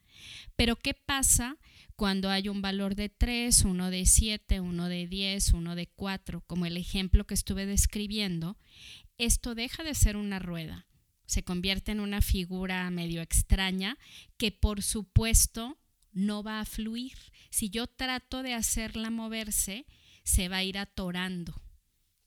Pero 0.57 0.77
¿qué 0.77 0.93
pasa 0.93 1.57
cuando 1.97 2.29
hay 2.29 2.49
un 2.49 2.61
valor 2.61 2.95
de 2.95 3.09
3, 3.09 3.65
uno 3.65 3.91
de 3.91 4.05
7, 4.05 4.61
uno 4.61 4.89
de 4.89 5.07
10, 5.07 5.55
uno 5.55 5.75
de 5.75 5.87
4, 5.87 6.43
como 6.47 6.67
el 6.67 6.77
ejemplo 6.77 7.27
que 7.27 7.35
estuve 7.35 7.65
describiendo? 7.65 8.59
Esto 9.17 9.55
deja 9.55 9.83
de 9.83 9.95
ser 9.95 10.17
una 10.17 10.39
rueda, 10.39 10.87
se 11.33 11.43
convierte 11.43 11.93
en 11.93 12.01
una 12.01 12.21
figura 12.21 12.89
medio 12.91 13.23
extraña 13.23 13.97
que 14.37 14.53
por 14.53 14.83
supuesto 14.83 15.79
no 16.13 16.43
va 16.43 16.61
a 16.61 16.67
fluir. 16.67 17.17
Si 17.49 17.71
yo 17.71 17.87
trato 17.87 18.43
de 18.43 18.53
hacerla 18.53 19.09
moverse, 19.09 19.87
se 20.25 20.51
va 20.51 20.59
a 20.59 20.65
ir 20.65 20.77
atorando. 20.77 21.55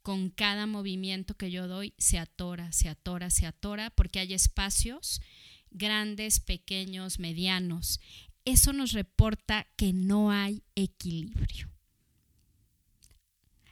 Con 0.02 0.32
cada 0.32 0.66
movimiento 0.66 1.36
que 1.36 1.52
yo 1.52 1.68
doy, 1.68 1.94
se 2.00 2.18
atora, 2.18 2.72
se 2.72 2.90
atora, 2.90 3.30
se 3.30 3.46
atora, 3.46 3.92
porque 3.92 4.20
hay 4.20 4.34
espacios 4.34 5.22
grandes, 5.70 6.40
pequeños, 6.40 7.20
medianos. 7.20 8.00
Eso 8.44 8.74
nos 8.74 8.92
reporta 8.92 9.68
que 9.76 9.94
no 9.94 10.32
hay 10.32 10.64
equilibrio. 10.74 11.70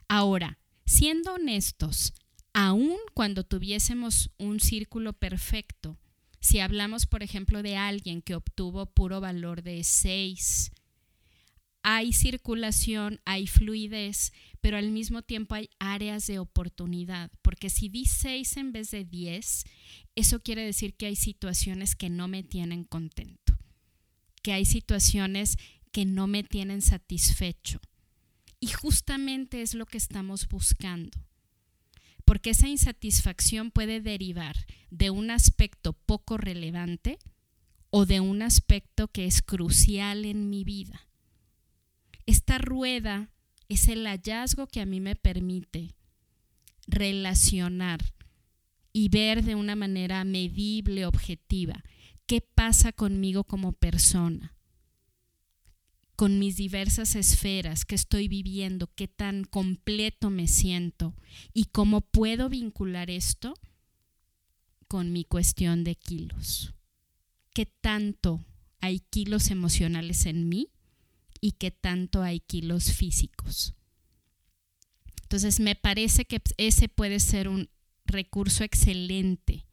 Ahora, 0.06 0.58
siendo 0.86 1.34
honestos, 1.34 2.14
aun 2.54 2.96
cuando 3.12 3.44
tuviésemos 3.44 4.30
un 4.38 4.60
círculo 4.60 5.12
perfecto, 5.12 5.98
si 6.40 6.60
hablamos, 6.60 7.06
por 7.06 7.22
ejemplo, 7.22 7.62
de 7.62 7.76
alguien 7.76 8.22
que 8.22 8.34
obtuvo 8.34 8.86
puro 8.86 9.20
valor 9.20 9.62
de 9.62 9.82
6, 9.82 10.70
hay 11.82 12.12
circulación, 12.12 13.20
hay 13.24 13.46
fluidez, 13.46 14.32
pero 14.60 14.78
al 14.78 14.90
mismo 14.90 15.22
tiempo 15.22 15.56
hay 15.56 15.68
áreas 15.78 16.26
de 16.26 16.38
oportunidad, 16.38 17.30
porque 17.42 17.70
si 17.70 17.88
di 17.88 18.06
6 18.06 18.56
en 18.56 18.72
vez 18.72 18.90
de 18.90 19.04
10, 19.04 19.64
eso 20.14 20.40
quiere 20.40 20.64
decir 20.64 20.94
que 20.94 21.06
hay 21.06 21.16
situaciones 21.16 21.96
que 21.96 22.08
no 22.08 22.28
me 22.28 22.42
tienen 22.42 22.84
contento, 22.84 23.58
que 24.42 24.52
hay 24.52 24.64
situaciones 24.64 25.56
que 25.92 26.04
no 26.04 26.26
me 26.26 26.44
tienen 26.44 26.82
satisfecho. 26.82 27.80
Y 28.60 28.68
justamente 28.68 29.60
es 29.60 29.74
lo 29.74 29.86
que 29.86 29.98
estamos 29.98 30.48
buscando 30.48 31.18
porque 32.24 32.50
esa 32.50 32.68
insatisfacción 32.68 33.70
puede 33.70 34.00
derivar 34.00 34.56
de 34.90 35.10
un 35.10 35.30
aspecto 35.30 35.92
poco 35.92 36.36
relevante 36.36 37.18
o 37.90 38.06
de 38.06 38.20
un 38.20 38.42
aspecto 38.42 39.08
que 39.08 39.26
es 39.26 39.42
crucial 39.42 40.24
en 40.24 40.50
mi 40.50 40.64
vida. 40.64 41.08
Esta 42.26 42.58
rueda 42.58 43.30
es 43.68 43.88
el 43.88 44.06
hallazgo 44.06 44.66
que 44.66 44.80
a 44.80 44.86
mí 44.86 45.00
me 45.00 45.16
permite 45.16 45.94
relacionar 46.86 48.00
y 48.92 49.08
ver 49.08 49.42
de 49.42 49.54
una 49.54 49.76
manera 49.76 50.24
medible, 50.24 51.06
objetiva, 51.06 51.82
qué 52.26 52.40
pasa 52.40 52.92
conmigo 52.92 53.44
como 53.44 53.72
persona 53.72 54.54
con 56.16 56.38
mis 56.38 56.56
diversas 56.56 57.16
esferas 57.16 57.84
que 57.84 57.94
estoy 57.94 58.28
viviendo, 58.28 58.90
qué 58.94 59.08
tan 59.08 59.44
completo 59.44 60.30
me 60.30 60.46
siento 60.46 61.14
y 61.52 61.64
cómo 61.66 62.02
puedo 62.02 62.48
vincular 62.48 63.10
esto 63.10 63.54
con 64.86 65.12
mi 65.12 65.24
cuestión 65.24 65.82
de 65.82 65.96
kilos. 65.96 66.74
¿Qué 67.52 67.66
tanto 67.66 68.44
hay 68.80 69.00
kilos 69.00 69.50
emocionales 69.50 70.26
en 70.26 70.48
mí 70.48 70.70
y 71.40 71.52
qué 71.52 71.70
tanto 71.70 72.22
hay 72.22 72.40
kilos 72.40 72.92
físicos? 72.92 73.74
Entonces 75.22 75.58
me 75.58 75.74
parece 75.74 76.26
que 76.26 76.40
ese 76.58 76.88
puede 76.88 77.18
ser 77.18 77.48
un 77.48 77.68
recurso 78.04 78.62
excelente 78.62 79.66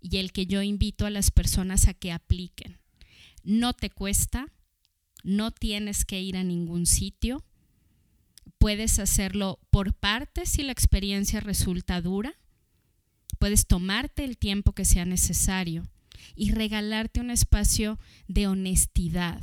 y 0.00 0.18
el 0.18 0.32
que 0.32 0.46
yo 0.46 0.62
invito 0.62 1.06
a 1.06 1.10
las 1.10 1.30
personas 1.30 1.88
a 1.88 1.94
que 1.94 2.12
apliquen. 2.12 2.78
No 3.42 3.72
te 3.72 3.90
cuesta, 3.90 4.46
no 5.22 5.50
tienes 5.50 6.04
que 6.04 6.20
ir 6.20 6.36
a 6.36 6.44
ningún 6.44 6.86
sitio. 6.86 7.44
Puedes 8.58 8.98
hacerlo 8.98 9.60
por 9.70 9.94
partes 9.94 10.50
si 10.50 10.62
la 10.62 10.72
experiencia 10.72 11.40
resulta 11.40 12.00
dura. 12.00 12.34
Puedes 13.38 13.66
tomarte 13.66 14.24
el 14.24 14.38
tiempo 14.38 14.72
que 14.72 14.84
sea 14.84 15.04
necesario 15.04 15.88
y 16.36 16.52
regalarte 16.52 17.20
un 17.20 17.30
espacio 17.30 17.98
de 18.28 18.46
honestidad, 18.46 19.40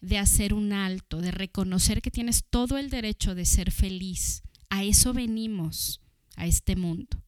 de 0.00 0.18
hacer 0.18 0.54
un 0.54 0.72
alto, 0.72 1.20
de 1.20 1.30
reconocer 1.30 2.02
que 2.02 2.10
tienes 2.10 2.44
todo 2.48 2.78
el 2.78 2.90
derecho 2.90 3.34
de 3.34 3.44
ser 3.44 3.70
feliz. 3.70 4.42
A 4.70 4.84
eso 4.84 5.12
venimos 5.12 6.00
a 6.36 6.46
este 6.46 6.76
mundo, 6.76 7.22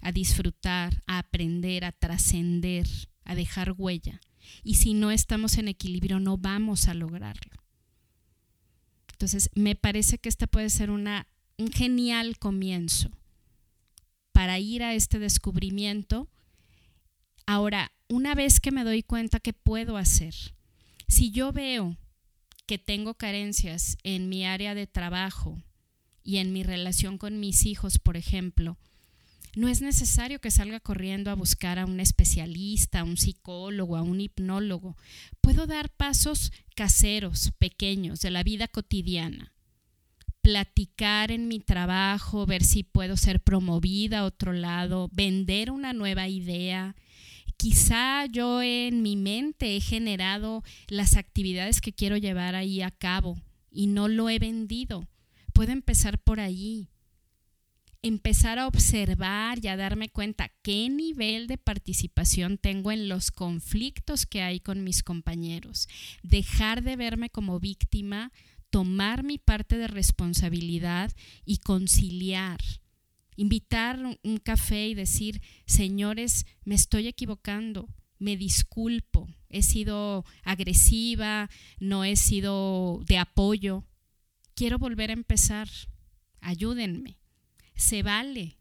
a 0.00 0.12
disfrutar, 0.12 1.02
a 1.06 1.18
aprender, 1.18 1.84
a 1.84 1.92
trascender, 1.92 2.86
a 3.24 3.34
dejar 3.34 3.74
huella. 3.76 4.20
Y 4.62 4.76
si 4.76 4.94
no 4.94 5.10
estamos 5.10 5.58
en 5.58 5.68
equilibrio, 5.68 6.20
no 6.20 6.36
vamos 6.38 6.88
a 6.88 6.94
lograrlo. 6.94 7.62
Entonces, 9.12 9.50
me 9.54 9.74
parece 9.74 10.18
que 10.18 10.28
este 10.28 10.46
puede 10.46 10.70
ser 10.70 10.90
una, 10.90 11.26
un 11.56 11.70
genial 11.70 12.38
comienzo 12.38 13.10
para 14.32 14.58
ir 14.58 14.82
a 14.82 14.94
este 14.94 15.18
descubrimiento. 15.18 16.28
Ahora, 17.46 17.92
una 18.08 18.34
vez 18.34 18.60
que 18.60 18.72
me 18.72 18.84
doy 18.84 19.02
cuenta 19.02 19.40
que 19.40 19.52
puedo 19.52 19.96
hacer, 19.96 20.34
si 21.08 21.30
yo 21.30 21.52
veo 21.52 21.96
que 22.66 22.78
tengo 22.78 23.14
carencias 23.14 23.96
en 24.02 24.28
mi 24.28 24.44
área 24.44 24.74
de 24.74 24.86
trabajo 24.86 25.62
y 26.22 26.38
en 26.38 26.52
mi 26.52 26.62
relación 26.62 27.18
con 27.18 27.38
mis 27.38 27.66
hijos, 27.66 27.98
por 27.98 28.16
ejemplo, 28.16 28.78
no 29.56 29.68
es 29.68 29.80
necesario 29.80 30.40
que 30.40 30.50
salga 30.50 30.80
corriendo 30.80 31.30
a 31.30 31.34
buscar 31.34 31.78
a 31.78 31.86
un 31.86 32.00
especialista, 32.00 33.00
a 33.00 33.04
un 33.04 33.16
psicólogo, 33.16 33.96
a 33.96 34.02
un 34.02 34.20
hipnólogo. 34.20 34.96
Puedo 35.40 35.66
dar 35.66 35.90
pasos 35.90 36.52
caseros, 36.74 37.52
pequeños, 37.58 38.20
de 38.20 38.30
la 38.30 38.42
vida 38.42 38.68
cotidiana. 38.68 39.52
Platicar 40.40 41.30
en 41.30 41.48
mi 41.48 41.60
trabajo, 41.60 42.46
ver 42.46 42.64
si 42.64 42.82
puedo 42.82 43.16
ser 43.16 43.40
promovida 43.40 44.20
a 44.20 44.24
otro 44.24 44.52
lado, 44.52 45.08
vender 45.12 45.70
una 45.70 45.92
nueva 45.92 46.28
idea. 46.28 46.96
Quizá 47.56 48.26
yo 48.26 48.60
en 48.60 49.02
mi 49.02 49.16
mente 49.16 49.76
he 49.76 49.80
generado 49.80 50.64
las 50.88 51.16
actividades 51.16 51.80
que 51.80 51.92
quiero 51.92 52.16
llevar 52.16 52.56
ahí 52.56 52.82
a 52.82 52.90
cabo 52.90 53.40
y 53.70 53.86
no 53.86 54.08
lo 54.08 54.28
he 54.28 54.38
vendido. 54.38 55.06
Puedo 55.52 55.72
empezar 55.72 56.18
por 56.18 56.40
allí 56.40 56.88
empezar 58.04 58.58
a 58.58 58.66
observar 58.66 59.64
y 59.64 59.68
a 59.68 59.78
darme 59.78 60.10
cuenta 60.10 60.52
qué 60.62 60.90
nivel 60.90 61.46
de 61.46 61.56
participación 61.56 62.58
tengo 62.58 62.92
en 62.92 63.08
los 63.08 63.30
conflictos 63.30 64.26
que 64.26 64.42
hay 64.42 64.60
con 64.60 64.84
mis 64.84 65.02
compañeros, 65.02 65.88
dejar 66.22 66.82
de 66.82 66.96
verme 66.96 67.30
como 67.30 67.60
víctima, 67.60 68.30
tomar 68.68 69.22
mi 69.24 69.38
parte 69.38 69.78
de 69.78 69.86
responsabilidad 69.86 71.12
y 71.46 71.58
conciliar. 71.58 72.60
Invitar 73.36 73.98
un 74.22 74.36
café 74.36 74.86
y 74.86 74.94
decir, 74.94 75.40
señores, 75.64 76.44
me 76.62 76.74
estoy 76.74 77.08
equivocando, 77.08 77.88
me 78.18 78.36
disculpo, 78.36 79.30
he 79.48 79.62
sido 79.62 80.26
agresiva, 80.42 81.48
no 81.80 82.04
he 82.04 82.16
sido 82.16 83.00
de 83.06 83.16
apoyo, 83.16 83.82
quiero 84.54 84.78
volver 84.78 85.08
a 85.08 85.14
empezar, 85.14 85.70
ayúdenme 86.42 87.16
se 87.74 88.02
vale. 88.02 88.56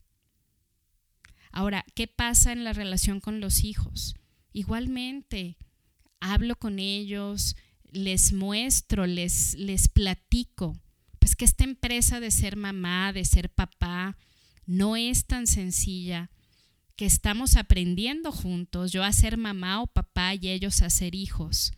Ahora, 1.52 1.86
¿qué 1.96 2.08
pasa 2.08 2.52
en 2.52 2.64
la 2.64 2.74
relación 2.74 3.20
con 3.20 3.40
los 3.40 3.64
hijos? 3.64 4.16
Igualmente, 4.54 5.58
hablo 6.20 6.56
con 6.56 6.80
ellos, 6.80 7.56
les 7.92 8.34
muestro, 8.34 9.06
les, 9.06 9.54
les 9.56 9.88
platico, 9.88 10.76
pues 11.20 11.36
que 11.36 11.46
esta 11.46 11.64
empresa 11.64 12.20
de 12.20 12.32
ser 12.32 12.56
mamá, 12.56 13.14
de 13.14 13.24
ser 13.24 13.50
papá, 13.50 14.18
no 14.66 14.96
es 14.96 15.26
tan 15.26 15.48
sencilla, 15.48 16.32
que 16.96 17.06
estamos 17.06 17.56
aprendiendo 17.56 18.32
juntos, 18.32 18.92
yo 18.92 19.04
a 19.04 19.14
ser 19.14 19.38
mamá 19.38 19.82
o 19.82 19.88
papá 19.88 20.34
y 20.36 20.50
ellos 20.50 20.82
a 20.82 20.90
ser 20.90 21.16
hijos, 21.16 21.74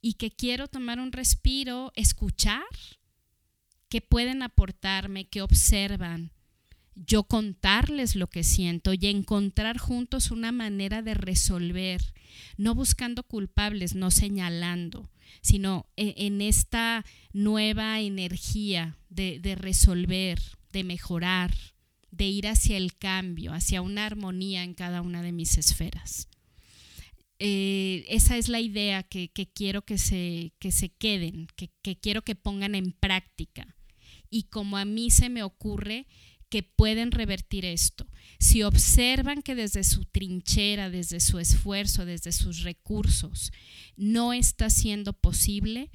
y 0.00 0.14
que 0.14 0.30
quiero 0.30 0.68
tomar 0.68 1.00
un 1.00 1.12
respiro, 1.12 1.90
escuchar, 1.96 2.62
que 3.88 4.02
pueden 4.02 4.42
aportarme, 4.42 5.26
que 5.26 5.40
observan, 5.40 6.33
yo 6.96 7.24
contarles 7.24 8.14
lo 8.14 8.28
que 8.28 8.44
siento 8.44 8.92
y 8.92 9.06
encontrar 9.06 9.78
juntos 9.78 10.30
una 10.30 10.52
manera 10.52 11.02
de 11.02 11.14
resolver, 11.14 12.02
no 12.56 12.74
buscando 12.74 13.22
culpables, 13.22 13.94
no 13.94 14.10
señalando, 14.10 15.10
sino 15.40 15.86
e, 15.96 16.14
en 16.18 16.40
esta 16.40 17.04
nueva 17.32 18.00
energía 18.00 18.96
de, 19.08 19.56
resolver, 19.58 20.40
de 20.72 20.84
mejorar, 20.84 21.54
de 22.10 22.26
ir 22.26 22.46
hacia 22.46 22.76
el 22.76 22.96
cambio, 22.96 23.52
hacia 23.52 23.82
una 23.82 24.06
armonía 24.06 24.62
en 24.62 24.74
cada 24.74 25.02
una 25.02 25.22
de 25.22 25.32
mis 25.32 25.58
esferas. 25.58 26.28
Eh, 27.40 28.04
esa 28.08 28.36
es 28.36 28.48
la 28.48 28.60
idea 28.60 29.02
que, 29.02 29.30
quiero 29.52 29.82
que 29.82 29.98
se, 29.98 30.52
que 30.60 30.70
se 30.70 30.90
queden, 30.90 31.48
que, 31.56 31.70
que 31.82 31.96
quiero 31.96 32.22
que 32.22 32.36
pongan 32.36 32.76
en 32.76 32.92
práctica. 32.92 33.74
Y 34.30 34.44
como 34.44 34.78
a 34.78 34.84
mí 34.84 35.10
se 35.10 35.28
me 35.28 35.42
ocurre 35.42 36.06
que 36.54 36.62
pueden 36.62 37.10
revertir 37.10 37.64
esto. 37.64 38.06
Si 38.38 38.62
observan 38.62 39.42
que 39.42 39.56
desde 39.56 39.82
su 39.82 40.04
trinchera, 40.04 40.88
desde 40.88 41.18
su 41.18 41.40
esfuerzo, 41.40 42.06
desde 42.06 42.30
sus 42.30 42.62
recursos, 42.62 43.52
no 43.96 44.32
está 44.32 44.70
siendo 44.70 45.14
posible, 45.14 45.90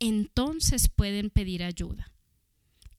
entonces 0.00 0.90
pueden 0.90 1.30
pedir 1.30 1.62
ayuda. 1.62 2.12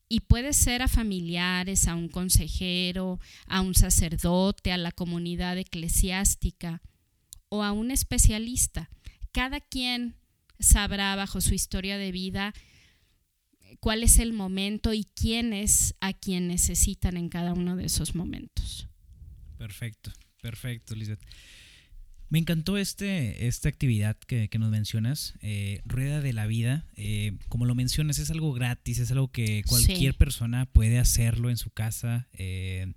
Y 0.09 0.21
puede 0.21 0.53
ser 0.53 0.81
a 0.81 0.87
familiares, 0.87 1.87
a 1.87 1.93
un 1.93 2.07
consejero, 2.09 3.19
a 3.45 3.61
un 3.61 3.75
sacerdote, 3.75 4.71
a 4.71 4.79
la 4.79 4.91
comunidad 4.91 5.59
eclesiástica 5.59 6.81
o 7.49 7.61
a 7.61 7.73
un 7.73 7.91
especialista. 7.91 8.89
Cada 9.31 9.59
quien 9.59 10.15
sabrá 10.59 11.15
bajo 11.15 11.41
su 11.41 11.53
historia 11.53 11.99
de 11.99 12.11
vida 12.11 12.55
cuál 13.79 14.03
es 14.03 14.19
el 14.19 14.33
momento 14.33 14.93
y 14.93 15.05
quién 15.15 15.53
es 15.53 15.95
a 16.01 16.13
quien 16.13 16.47
necesitan 16.47 17.17
en 17.17 17.29
cada 17.29 17.53
uno 17.53 17.75
de 17.75 17.85
esos 17.85 18.15
momentos. 18.15 18.87
Perfecto, 19.57 20.11
perfecto, 20.41 20.95
Lisbeth. 20.95 21.21
Me 22.33 22.39
encantó 22.39 22.77
este, 22.77 23.45
esta 23.45 23.69
actividad 23.69 24.17
que, 24.17 24.49
nos 24.57 24.71
mencionas, 24.71 25.35
eh, 25.41 25.81
Rueda 25.85 26.19
de 26.19 26.33
la 26.33 26.47
Vida. 26.47 26.83
Eh, 26.95 27.33
como 27.47 27.65
lo 27.65 27.75
mencionas, 27.75 28.17
es 28.17 28.31
algo 28.31 28.53
gratis, 28.53 28.97
es 28.97 29.11
algo 29.11 29.27
que 29.27 29.63
cualquier 29.67 30.15
persona 30.15 30.65
puede 30.65 30.97
hacerlo 30.97 31.51
en 31.51 31.57
su 31.57 31.69
casa. 31.69 32.27
Eh, 32.33 32.93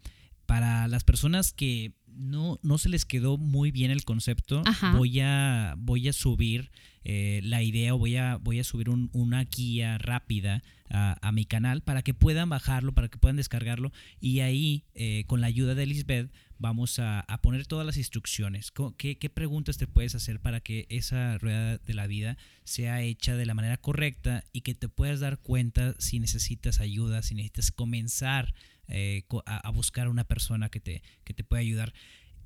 para 0.46 0.88
las 0.88 1.04
personas 1.04 1.52
que 1.52 1.92
no, 2.16 2.58
no 2.62 2.78
se 2.78 2.88
les 2.88 3.04
quedó 3.04 3.38
muy 3.38 3.70
bien 3.70 3.90
el 3.90 4.04
concepto, 4.04 4.62
voy 4.94 5.20
a, 5.20 5.74
voy 5.78 6.08
a 6.08 6.12
subir 6.12 6.70
la 7.04 7.62
idea 7.62 7.94
o 7.94 7.98
voy 7.98 8.16
a, 8.16 8.36
voy 8.36 8.58
a 8.58 8.64
subir 8.64 8.88
una 8.90 9.44
guía 9.44 9.96
rápida 9.98 10.62
a, 10.90 11.30
mi 11.32 11.44
canal 11.44 11.82
para 11.82 12.02
que 12.02 12.14
puedan 12.14 12.48
bajarlo, 12.48 12.92
para 12.92 13.08
que 13.08 13.18
puedan 13.18 13.36
descargarlo. 13.36 13.92
Y 14.20 14.40
ahí 14.40 14.84
con 15.26 15.40
la 15.40 15.46
ayuda 15.46 15.74
de 15.74 15.86
Lisbeth 15.86 16.30
vamos 16.58 16.98
a, 16.98 17.24
poner 17.42 17.66
todas 17.66 17.86
las 17.86 17.96
instrucciones. 17.96 18.72
¿Qué, 18.96 19.30
preguntas 19.32 19.76
te 19.76 19.86
puedes 19.86 20.14
hacer 20.14 20.40
para 20.40 20.60
que 20.60 20.86
esa 20.88 21.38
rueda 21.38 21.78
de 21.78 21.94
la 21.94 22.06
vida 22.06 22.36
sea 22.64 23.02
hecha 23.02 23.36
de 23.36 23.46
la 23.46 23.54
manera 23.54 23.76
correcta 23.76 24.44
y 24.52 24.62
que 24.62 24.74
te 24.74 24.88
puedas 24.88 25.20
dar 25.20 25.38
cuenta 25.38 25.94
si 25.98 26.18
necesitas 26.18 26.80
ayuda, 26.80 27.22
si 27.22 27.34
necesitas 27.34 27.70
comenzar 27.72 28.54
eh, 28.88 29.24
a, 29.46 29.70
buscar 29.70 30.08
una 30.08 30.24
persona 30.24 30.68
que 30.68 30.80
te, 30.80 31.02
que 31.24 31.34
te 31.34 31.44
pueda 31.44 31.60
ayudar? 31.60 31.92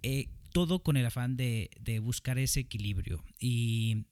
Eh, 0.03 0.29
todo 0.53 0.83
con 0.83 0.97
el 0.97 1.07
afán 1.07 1.37
de, 1.37 1.71
buscar 2.03 2.39
ese 2.39 2.61
equilibrio. 2.61 3.23
Y 3.39 4.07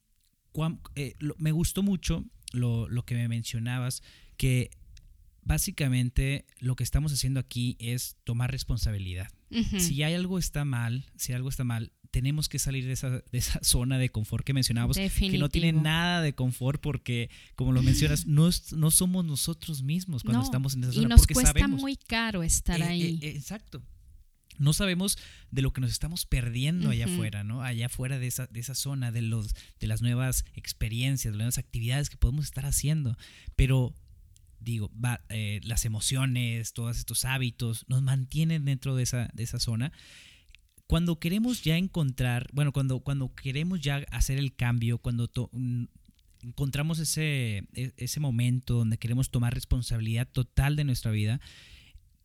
eh, 0.95 1.15
me 1.39 1.53
gustó 1.53 1.83
mucho 1.83 2.25
lo, 2.53 2.89
lo 2.89 3.05
que 3.05 3.15
me 3.15 3.29
mencionabas, 3.29 4.03
que 4.37 4.71
básicamente 5.43 6.47
lo 6.61 6.77
que 6.77 6.85
estamos 6.85 7.13
haciendo 7.13 7.41
aquí 7.41 7.77
es 7.81 8.17
tomar 8.25 8.51
responsabilidad. 8.53 9.29
Si 9.79 10.03
hay 10.03 10.13
algo 10.13 10.39
está 10.39 10.67
mal, 10.67 11.07
si 11.17 11.33
algo 11.33 11.49
está 11.49 11.65
mal, 11.65 11.91
tenemos 12.11 12.49
que 12.49 12.59
salir 12.59 12.87
de 12.87 12.93
esa, 12.93 13.11
de 13.11 13.23
esa 13.33 13.61
zona 13.63 13.99
de 13.99 14.11
confort 14.11 14.45
que 14.45 14.55
mencionábamos, 14.55 14.97
que 14.97 15.39
no 15.39 15.49
tiene 15.49 15.73
nada 15.73 16.23
de 16.23 16.35
confort 16.35 16.81
porque, 16.81 17.31
como 17.55 17.73
lo 17.73 17.83
mencionas, 17.83 18.27
no, 18.27 18.51
no 18.73 18.91
somos 18.91 19.25
nosotros 19.25 19.83
mismos 19.83 20.23
cuando 20.23 20.43
estamos 20.43 20.75
en 20.75 20.85
esa 20.85 20.93
zona. 20.93 21.07
Y 21.07 21.09
nos 21.09 21.27
cuesta 21.27 21.69
muy 21.69 21.97
caro 21.97 22.43
estar 22.43 22.81
eh, 22.81 22.85
ahí. 22.85 23.19
Eh, 23.23 23.31
exacto. 23.31 23.83
No 24.59 24.73
sabemos 24.73 25.19
de 25.53 25.63
lo 25.63 25.73
que 25.73 25.81
nos 25.81 25.93
estamos 25.93 26.27
perdiendo 26.27 26.91
allá 26.91 27.05
afuera, 27.05 27.45
¿no? 27.45 27.63
Allá 27.63 27.87
afuera 27.87 28.19
de 28.19 28.27
esa, 28.27 28.49
de 28.49 28.59
esa 28.59 28.75
zona, 28.75 29.13
de, 29.13 29.23
los, 29.23 29.55
de 29.79 29.87
las 29.87 30.03
nuevas 30.03 30.45
experiencias, 30.55 31.33
de 31.33 31.39
las 31.39 31.45
nuevas 31.45 31.59
actividades 31.59 32.11
que 32.11 32.17
podemos 32.17 32.47
estar 32.47 32.67
haciendo. 32.67 33.17
Pero 33.55 33.95
digo, 34.61 34.91
eh, 35.29 35.61
las 35.63 35.85
emociones, 35.85 36.73
todos 36.73 36.99
estos 36.99 37.25
hábitos, 37.25 37.85
nos 37.89 38.03
mantienen 38.03 38.65
dentro 38.65 38.97
de 38.97 39.05
esa, 39.05 39.31
de 39.33 39.45
esa 39.45 39.61
zona. 39.61 39.93
Cuando 40.89 41.21
queremos 41.21 41.63
ya 41.63 41.77
encontrar, 41.77 42.49
bueno, 42.55 42.73
cuando, 42.73 43.01
cuando 43.01 43.35
queremos 43.35 43.83
ya 43.83 44.07
hacer 44.11 44.39
el 44.39 44.57
cambio, 44.57 44.97
cuando 44.97 45.31
mm, 45.53 45.85
encontramos 46.41 46.99
ese, 46.99 47.69
e, 47.75 47.93
ese 47.99 48.21
momento 48.21 48.73
donde 48.73 48.97
queremos 48.97 49.31
tomar 49.31 49.53
responsabilidad 49.53 50.27
total 50.33 50.77
de 50.77 50.85
nuestra 50.85 51.11
vida, 51.11 51.43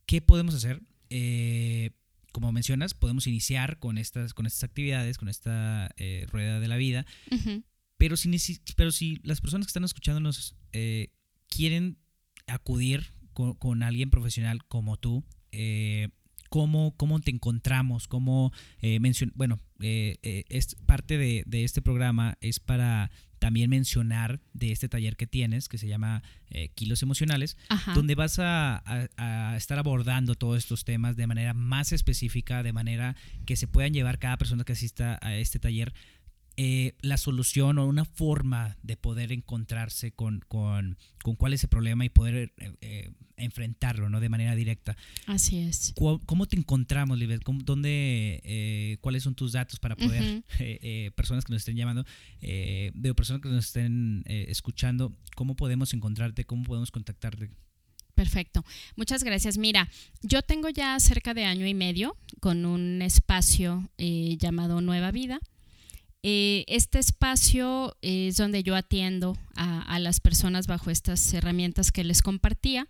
¿qué 0.06 0.22
podemos 0.22 0.56
hacer? 0.56 0.82
Eh, 1.10 1.92
como 2.32 2.54
mencionas, 2.54 2.94
podemos 2.94 3.28
iniciar 3.28 3.80
con 3.80 3.98
estas, 3.98 4.34
con 4.34 4.46
estas 4.46 4.64
actividades, 4.64 5.18
con 5.18 5.28
esta 5.28 5.92
eh, 5.98 6.26
rueda 6.32 6.62
de 6.62 6.68
la 6.70 6.78
vida, 6.78 7.06
pero, 7.98 8.16
si, 8.16 8.32
pero 8.78 8.94
si 8.94 9.20
las 9.24 9.42
personas 9.42 9.68
que 9.68 9.72
están 9.72 9.84
escuchándonos 9.84 10.56
quieren 11.50 11.98
acudir 12.48 13.12
con, 13.34 13.84
alguien 13.84 14.10
profesional 14.10 14.64
como 14.66 14.96
tú, 14.96 15.26
eh, 16.54 16.94
¿cómo, 16.98 17.20
te 17.20 17.32
encontramos? 17.32 18.08
¿Cómo 18.08 18.52
eh, 18.82 19.00
bueno, 19.36 19.60
eh, 19.82 20.18
eh, 20.22 20.46
es 20.50 20.76
parte 20.86 21.18
de, 21.18 21.46
este 21.64 21.82
programa 21.82 22.38
es 22.42 22.60
para 22.60 23.10
también 23.40 23.70
mencionar 23.70 24.40
de 24.54 24.72
este 24.72 24.88
taller 24.88 25.18
que 25.18 25.28
tienes, 25.28 25.68
que 25.68 25.78
se 25.78 25.88
llama 25.88 26.24
Kilos 26.76 27.04
Emocionales, 27.04 27.58
donde 27.94 28.16
vas 28.16 28.40
a, 28.40 28.82
a, 29.18 29.58
estar 29.58 29.80
abordando 29.80 30.36
todos 30.36 30.60
estos 30.60 30.86
temas 30.86 31.18
de 31.18 31.28
manera 31.28 31.54
más 31.54 31.92
específica, 31.92 32.64
de 32.64 32.72
manera 32.72 33.18
que 33.46 33.58
se 33.58 33.68
puedan 33.68 33.94
llevar 33.94 34.18
cada 34.18 34.38
persona 34.38 34.64
que 34.64 34.72
asista 34.72 35.20
a 35.22 35.36
este 35.36 35.60
taller 35.60 35.94
eh, 36.56 36.96
la 37.02 37.18
solución 37.18 37.80
o 37.80 37.88
una 37.88 38.06
forma 38.06 38.78
de 38.84 38.96
poder 38.96 39.32
encontrarse 39.32 40.12
con, 40.12 40.40
con, 40.48 40.98
cuál 41.38 41.54
es 41.54 41.64
el 41.64 41.70
problema 41.70 42.06
y 42.06 42.10
poder 42.10 42.54
eh, 42.60 42.74
eh, 42.82 43.12
enfrentarlo 43.38 44.08
¿no? 44.08 44.20
de 44.20 44.30
manera 44.30 44.54
directa. 44.54 44.96
Así 45.26 45.58
es. 45.58 45.96
¿Cómo, 45.96 46.46
te 46.46 46.56
encontramos, 46.56 47.18
Libet? 47.18 47.42
¿Dónde, 47.44 49.00
¿Cuáles 49.02 49.24
son 49.24 49.34
tus 49.34 49.54
datos 49.54 49.80
para 49.80 49.96
poder, 49.96 50.44
personas 51.16 51.44
que 51.44 51.54
nos 51.54 51.62
estén 51.62 51.76
llamando, 51.76 52.06
de 52.40 53.14
personas 53.16 53.42
que 53.42 53.50
nos 53.50 53.66
estén 53.66 54.24
escuchando, 54.28 55.12
cómo 55.36 55.56
podemos 55.56 55.92
encontrarte, 55.96 56.46
cómo 56.46 56.64
podemos 56.66 56.92
contactarte? 56.92 57.50
Perfecto. 58.14 58.64
Muchas 58.96 59.24
gracias. 59.24 59.58
Mira, 59.58 59.90
yo 60.22 60.44
tengo 60.44 60.70
ya 60.70 61.00
cerca 61.00 61.34
de 61.34 61.46
año 61.46 61.66
y 61.66 61.74
medio 61.74 62.16
con 62.42 62.68
un 62.68 63.02
espacio 63.02 63.90
llamado 63.98 64.82
Nueva 64.82 65.10
Vida 65.10 65.40
eh, 66.26 66.64
este 66.68 67.00
espacio 67.00 67.98
es 68.02 68.38
donde 68.38 68.64
yo 68.64 68.78
atiendo 68.78 69.38
a, 69.56 70.00
las 70.00 70.22
personas 70.22 70.68
bajo 70.68 70.90
estas 70.90 71.34
herramientas 71.34 71.92
que 71.92 72.06
les 72.06 72.22
compartía. 72.22 72.88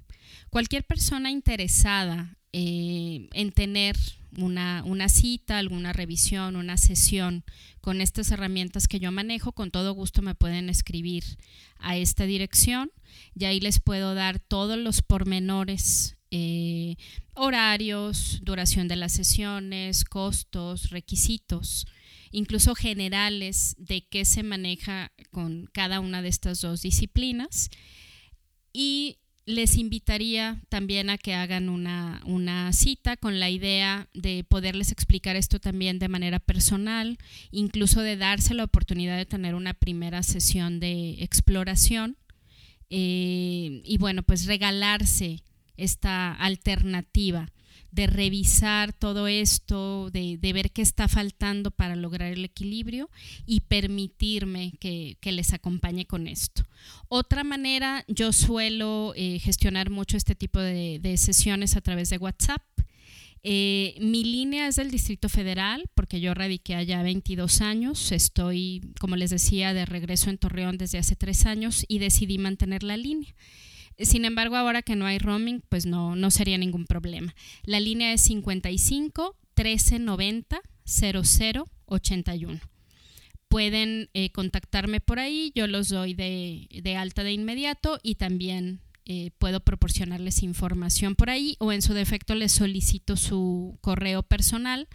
Cualquier 0.49 0.83
persona 0.85 1.29
interesada 1.29 2.35
eh, 2.51 3.29
en 3.31 3.51
tener 3.51 3.95
una, 4.37 5.07
cita, 5.07 5.59
alguna 5.59 5.93
revisión, 5.93 6.55
una 6.55 6.77
sesión 6.77 7.43
con 7.79 8.01
estas 8.01 8.31
herramientas 8.31 8.87
que 8.87 8.99
yo 8.99 9.11
manejo, 9.11 9.51
con 9.51 9.69
todo 9.69 9.93
gusto 9.93 10.23
me 10.23 10.33
pueden 10.33 10.67
escribir 10.69 11.23
a 11.77 11.95
esta 11.95 12.25
dirección 12.25 12.89
y 13.33 13.45
ahí 13.45 13.59
les 13.59 13.79
puedo 13.79 14.15
dar 14.15 14.39
todos 14.39 14.77
los 14.77 15.01
pormenores, 15.01 16.17
eh, 16.31 16.95
horarios, 17.33 18.39
duración 18.43 18.87
de 18.87 18.95
las 18.95 19.11
sesiones, 19.11 20.05
costos, 20.05 20.89
requisitos, 20.89 21.85
incluso 22.31 22.75
generales 22.75 23.75
de 23.77 24.07
qué 24.07 24.25
se 24.25 24.43
maneja 24.43 25.11
con 25.31 25.69
cada 25.71 25.99
una 25.99 26.21
de 26.21 26.29
estas 26.29 26.61
dos 26.61 26.81
disciplinas. 26.81 27.69
Y 28.73 29.17
les 29.45 29.77
invitaría 29.77 30.59
también 30.69 31.09
a 31.09 31.17
que 31.17 31.35
hagan 31.35 31.69
una, 31.69 32.73
cita 32.73 33.15
con 33.15 33.39
la 33.39 33.49
idea 33.49 34.09
de 34.13 34.43
poderles 34.43 34.91
explicar 34.91 35.35
esto 35.35 35.59
también 35.59 35.99
de 35.99 36.09
manera 36.09 36.39
personal, 36.39 37.17
incluso 37.51 38.01
de 38.01 38.17
darse 38.17 38.53
la 38.53 38.63
oportunidad 38.63 39.17
de 39.17 39.25
tener 39.25 39.53
una 39.53 39.73
primera 39.73 40.23
sesión 40.23 40.79
de 40.79 41.23
exploración 41.23 42.17
eh, 42.89 43.81
y 43.83 43.97
bueno, 43.97 44.23
pues 44.23 44.45
regalarse 44.45 45.43
esta 45.77 46.33
alternativa 46.33 47.51
de 47.95 48.07
revisar 48.07 48.91
todo 48.91 49.27
esto, 49.27 50.09
de, 50.11 50.37
ver 50.41 50.71
qué 50.71 50.81
está 50.81 51.07
faltando 51.07 51.71
para 51.71 51.95
lograr 51.95 52.33
el 52.33 52.43
equilibrio 52.43 53.09
y 53.45 53.61
permitirme 53.61 54.73
que, 54.81 55.17
les 55.23 55.53
acompañe 55.53 56.05
con 56.05 56.27
esto. 56.27 56.65
Otra 57.07 57.45
manera, 57.45 58.03
yo 58.09 58.33
suelo 58.33 59.13
eh, 59.15 59.39
gestionar 59.39 59.89
mucho 59.89 60.17
este 60.17 60.35
tipo 60.35 60.59
de, 60.59 61.15
sesiones 61.17 61.77
a 61.77 61.81
través 61.81 62.09
de 62.09 62.17
WhatsApp. 62.17 62.61
Eh, 63.47 63.93
mi 63.99 64.23
línea 64.23 64.67
es 64.67 64.75
del 64.75 64.89
Distrito 64.89 65.29
Federal, 65.29 65.87
porque 65.93 66.19
yo 66.19 66.33
radiqué 66.33 66.73
allá 66.73 67.03
22 67.03 67.61
años. 67.61 68.11
Estoy, 68.11 68.81
como 68.99 69.17
les 69.17 69.29
decía, 69.29 69.75
de 69.75 69.85
regreso 69.85 70.31
en 70.31 70.39
Torreón 70.39 70.79
desde 70.79 70.97
hace 70.97 71.15
tres 71.15 71.45
años 71.45 71.85
y 71.87 71.99
decidí 71.99 72.39
mantener 72.39 72.81
la 72.81 72.97
línea. 72.97 73.35
Sin 73.99 74.25
embargo, 74.25 74.55
ahora 74.55 74.81
que 74.81 74.95
no 74.95 75.05
hay 75.05 75.19
roaming, 75.19 75.61
pues 75.69 75.85
no, 75.85 76.15
no 76.15 76.31
sería 76.31 76.57
ningún 76.57 76.87
problema. 76.87 77.35
La 77.65 77.79
línea 77.79 78.13
es 78.13 78.21
55 78.21 79.35
1390 79.55 80.61
0081. 80.83 82.59
Pueden 83.47 84.09
eh, 84.15 84.31
contactarme 84.31 85.01
por 85.01 85.19
ahí, 85.19 85.51
yo 85.53 85.67
los 85.67 85.89
doy 85.89 86.15
de, 86.15 86.67
de 86.81 86.95
alta 86.95 87.23
de 87.23 87.33
inmediato 87.33 87.99
y 88.01 88.15
también 88.15 88.81
eh, 89.05 89.31
puedo 89.37 89.59
proporcionarles 89.59 90.41
información 90.41 91.15
por 91.15 91.29
ahí 91.29 91.55
o 91.59 91.71
en 91.71 91.83
su 91.83 91.93
defecto 91.93 92.33
les 92.33 92.51
solicito 92.51 93.17
su 93.17 93.77
correo 93.81 94.23
personal 94.23 94.87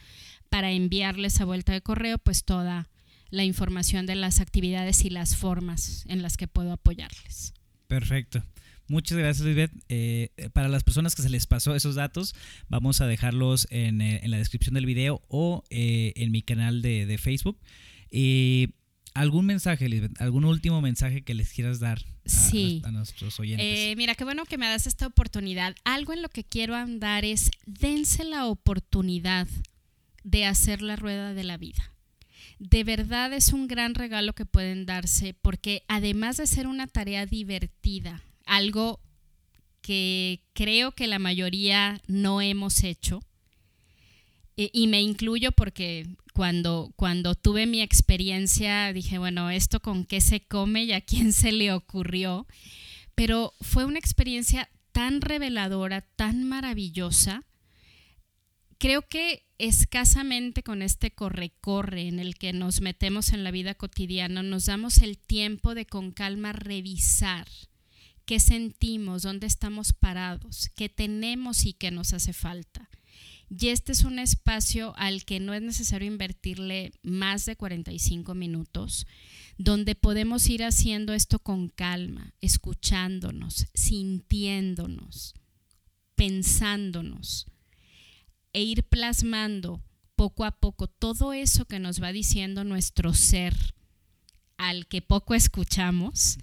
para 0.48 0.72
enviarles 0.72 1.40
a 1.40 1.44
vuelta 1.44 1.72
de 1.72 1.80
correo 1.80 2.18
pues 2.18 2.44
toda 2.44 2.88
la 3.30 3.44
información 3.44 4.06
de 4.06 4.16
las 4.16 4.40
actividades 4.40 5.04
y 5.04 5.10
las 5.10 5.36
formas 5.36 6.04
en 6.08 6.22
las 6.22 6.36
que 6.36 6.48
puedo 6.48 6.72
apoyarles. 6.72 7.54
Perfecto. 7.86 8.44
Muchas 8.88 9.16
gracias, 9.16 9.46
Lisbeth. 9.46 9.70
Eh, 9.88 10.30
para 10.52 10.68
las 10.68 10.82
personas 10.82 11.14
que 11.14 11.22
se 11.22 11.30
les 11.30 11.46
pasó 11.46 11.76
esos 11.76 11.94
datos, 11.94 12.34
vamos 12.68 13.00
a 13.00 13.06
dejarlos 13.06 13.68
en, 13.70 14.00
eh, 14.00 14.20
la 14.26 14.38
descripción 14.38 14.74
del 14.74 14.86
video 14.86 15.22
o 15.28 15.62
en 15.70 16.32
mi 16.32 16.42
canal 16.42 16.82
de, 16.82 17.06
de 17.06 17.16
Facebook. 17.16 17.60
¿Algún 19.14 19.46
mensaje, 19.46 19.88
Lisbeth? 19.88 20.20
¿Algún 20.20 20.44
último 20.44 20.80
mensaje 20.80 21.22
que 21.22 21.34
les 21.34 21.52
quieras 21.52 21.80
dar 21.80 21.98
a, 21.98 22.90
nuestros 22.90 23.40
oyentes? 23.40 23.66
Eh, 23.66 23.94
mira, 23.96 24.14
qué 24.14 24.24
bueno 24.24 24.44
que 24.44 24.58
me 24.58 24.68
das 24.68 24.86
esta 24.86 25.06
oportunidad. 25.06 25.74
Algo 25.84 26.12
en 26.12 26.22
lo 26.22 26.28
que 26.28 26.44
quiero 26.44 26.76
andar 26.76 27.24
es, 27.24 27.50
dense 27.66 28.24
la 28.24 28.46
oportunidad 28.46 29.48
de 30.22 30.44
hacer 30.44 30.82
la 30.82 30.96
rueda 30.96 31.34
de 31.34 31.44
la 31.44 31.56
vida. 31.56 31.92
De 32.58 32.84
verdad 32.84 33.32
es 33.32 33.52
un 33.52 33.68
gran 33.68 33.94
regalo 33.94 34.34
que 34.34 34.44
pueden 34.44 34.86
darse 34.86 35.34
porque 35.34 35.82
además 35.88 36.36
de 36.36 36.46
ser 36.46 36.66
una 36.66 36.86
tarea 36.86 37.26
divertida, 37.26 38.22
algo 38.44 39.00
que 39.80 40.42
creo 40.52 40.92
que 40.92 41.06
la 41.06 41.18
mayoría 41.18 42.00
no 42.06 42.42
hemos 42.42 42.84
hecho, 42.84 43.22
y 44.72 44.86
me 44.88 45.00
incluyo 45.00 45.52
porque 45.52 46.06
cuando, 46.34 46.92
cuando 46.96 47.34
tuve 47.34 47.66
mi 47.66 47.80
experiencia 47.80 48.92
dije, 48.92 49.18
bueno, 49.18 49.50
¿esto 49.50 49.80
con 49.80 50.04
qué 50.04 50.20
se 50.20 50.40
come 50.40 50.84
y 50.84 50.92
a 50.92 51.00
quién 51.00 51.32
se 51.32 51.52
le 51.52 51.72
ocurrió? 51.72 52.46
Pero 53.14 53.54
fue 53.60 53.84
una 53.84 53.98
experiencia 53.98 54.68
tan 54.92 55.20
reveladora, 55.20 56.02
tan 56.02 56.44
maravillosa. 56.44 57.44
Creo 58.78 59.08
que 59.08 59.44
escasamente 59.58 60.62
con 60.62 60.82
este 60.82 61.10
corre-corre 61.10 62.08
en 62.08 62.18
el 62.18 62.34
que 62.34 62.52
nos 62.52 62.80
metemos 62.80 63.32
en 63.32 63.44
la 63.44 63.50
vida 63.50 63.74
cotidiana, 63.74 64.42
nos 64.42 64.66
damos 64.66 64.98
el 64.98 65.18
tiempo 65.18 65.74
de 65.74 65.86
con 65.86 66.12
calma 66.12 66.52
revisar 66.52 67.46
qué 68.24 68.40
sentimos, 68.40 69.22
dónde 69.22 69.46
estamos 69.46 69.92
parados, 69.92 70.70
qué 70.76 70.88
tenemos 70.88 71.64
y 71.66 71.72
qué 71.72 71.90
nos 71.90 72.12
hace 72.12 72.32
falta. 72.32 72.89
Y 73.52 73.70
este 73.70 73.90
es 73.90 74.04
un 74.04 74.20
espacio 74.20 74.94
al 74.96 75.24
que 75.24 75.40
no 75.40 75.54
es 75.54 75.60
necesario 75.60 76.06
invertirle 76.06 76.92
más 77.02 77.46
de 77.46 77.56
45 77.56 78.32
minutos, 78.34 79.08
donde 79.58 79.96
podemos 79.96 80.48
ir 80.48 80.62
haciendo 80.62 81.12
esto 81.12 81.40
con 81.40 81.68
calma, 81.68 82.32
escuchándonos, 82.40 83.66
sintiéndonos, 83.74 85.34
pensándonos 86.14 87.46
e 88.52 88.62
ir 88.62 88.84
plasmando 88.84 89.82
poco 90.14 90.44
a 90.44 90.52
poco 90.52 90.86
todo 90.86 91.32
eso 91.32 91.64
que 91.64 91.80
nos 91.80 92.00
va 92.00 92.12
diciendo 92.12 92.62
nuestro 92.62 93.14
ser 93.14 93.56
al 94.58 94.86
que 94.86 95.02
poco 95.02 95.34
escuchamos. 95.34 96.38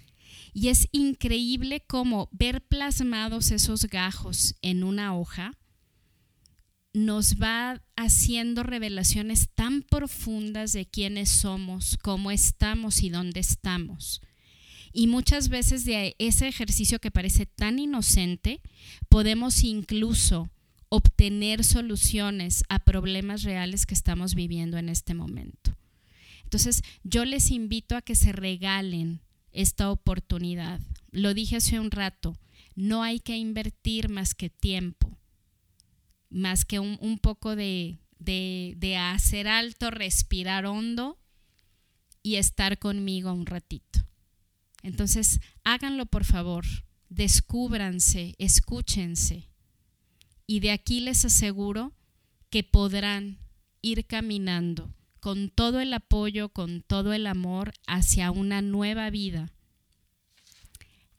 Y 0.52 0.68
es 0.68 0.88
increíble 0.92 1.84
cómo 1.86 2.28
ver 2.32 2.60
plasmados 2.60 3.50
esos 3.50 3.86
gajos 3.86 4.56
en 4.60 4.84
una 4.84 5.16
hoja 5.16 5.52
nos 6.92 7.36
va 7.36 7.82
haciendo 7.96 8.62
revelaciones 8.62 9.48
tan 9.54 9.82
profundas 9.82 10.72
de 10.72 10.86
quiénes 10.86 11.28
somos, 11.28 11.98
cómo 12.02 12.30
estamos 12.30 13.02
y 13.02 13.10
dónde 13.10 13.40
estamos. 13.40 14.20
Y 14.92 15.06
muchas 15.06 15.48
veces 15.48 15.84
de 15.84 16.16
ese 16.18 16.48
ejercicio 16.48 16.98
que 16.98 17.10
parece 17.10 17.46
tan 17.46 17.78
inocente, 17.78 18.60
podemos 19.08 19.62
incluso 19.62 20.50
obtener 20.88 21.64
soluciones 21.64 22.64
a 22.68 22.78
problemas 22.78 23.42
reales 23.42 23.84
que 23.84 23.94
estamos 23.94 24.34
viviendo 24.34 24.78
en 24.78 24.88
este 24.88 25.12
momento. 25.12 25.76
Entonces, 26.44 26.82
yo 27.04 27.26
les 27.26 27.50
invito 27.50 27.94
a 27.94 28.02
que 28.02 28.14
se 28.14 28.32
regalen 28.32 29.20
esta 29.52 29.90
oportunidad. 29.90 30.80
Lo 31.10 31.34
dije 31.34 31.56
hace 31.56 31.78
un 31.78 31.90
rato, 31.90 32.38
no 32.74 33.02
hay 33.02 33.20
que 33.20 33.36
invertir 33.36 34.08
más 34.08 34.34
que 34.34 34.48
tiempo 34.48 35.07
más 36.30 36.64
que 36.64 36.78
un, 36.78 37.18
poco 37.18 37.56
de, 37.56 37.98
de, 38.18 38.96
hacer 38.96 39.48
alto, 39.48 39.90
respirar 39.90 40.66
hondo 40.66 41.18
y 42.22 42.36
estar 42.36 42.78
conmigo 42.78 43.32
un 43.32 43.46
ratito. 43.46 44.00
Entonces, 44.82 45.40
háganlo 45.64 46.06
por 46.06 46.24
favor, 46.24 46.64
descúbranse, 47.08 48.34
escúchense. 48.38 49.48
Y 50.46 50.60
de 50.60 50.70
aquí 50.70 51.00
les 51.00 51.24
aseguro 51.24 51.92
que 52.50 52.62
podrán 52.62 53.38
ir 53.82 54.06
caminando 54.06 54.94
con 55.20 55.50
todo 55.50 55.80
el 55.80 55.92
apoyo, 55.92 56.48
con 56.50 56.82
todo 56.82 57.12
el 57.12 57.26
amor 57.26 57.72
hacia 57.86 58.30
una 58.30 58.62
nueva 58.62 59.10
vida 59.10 59.52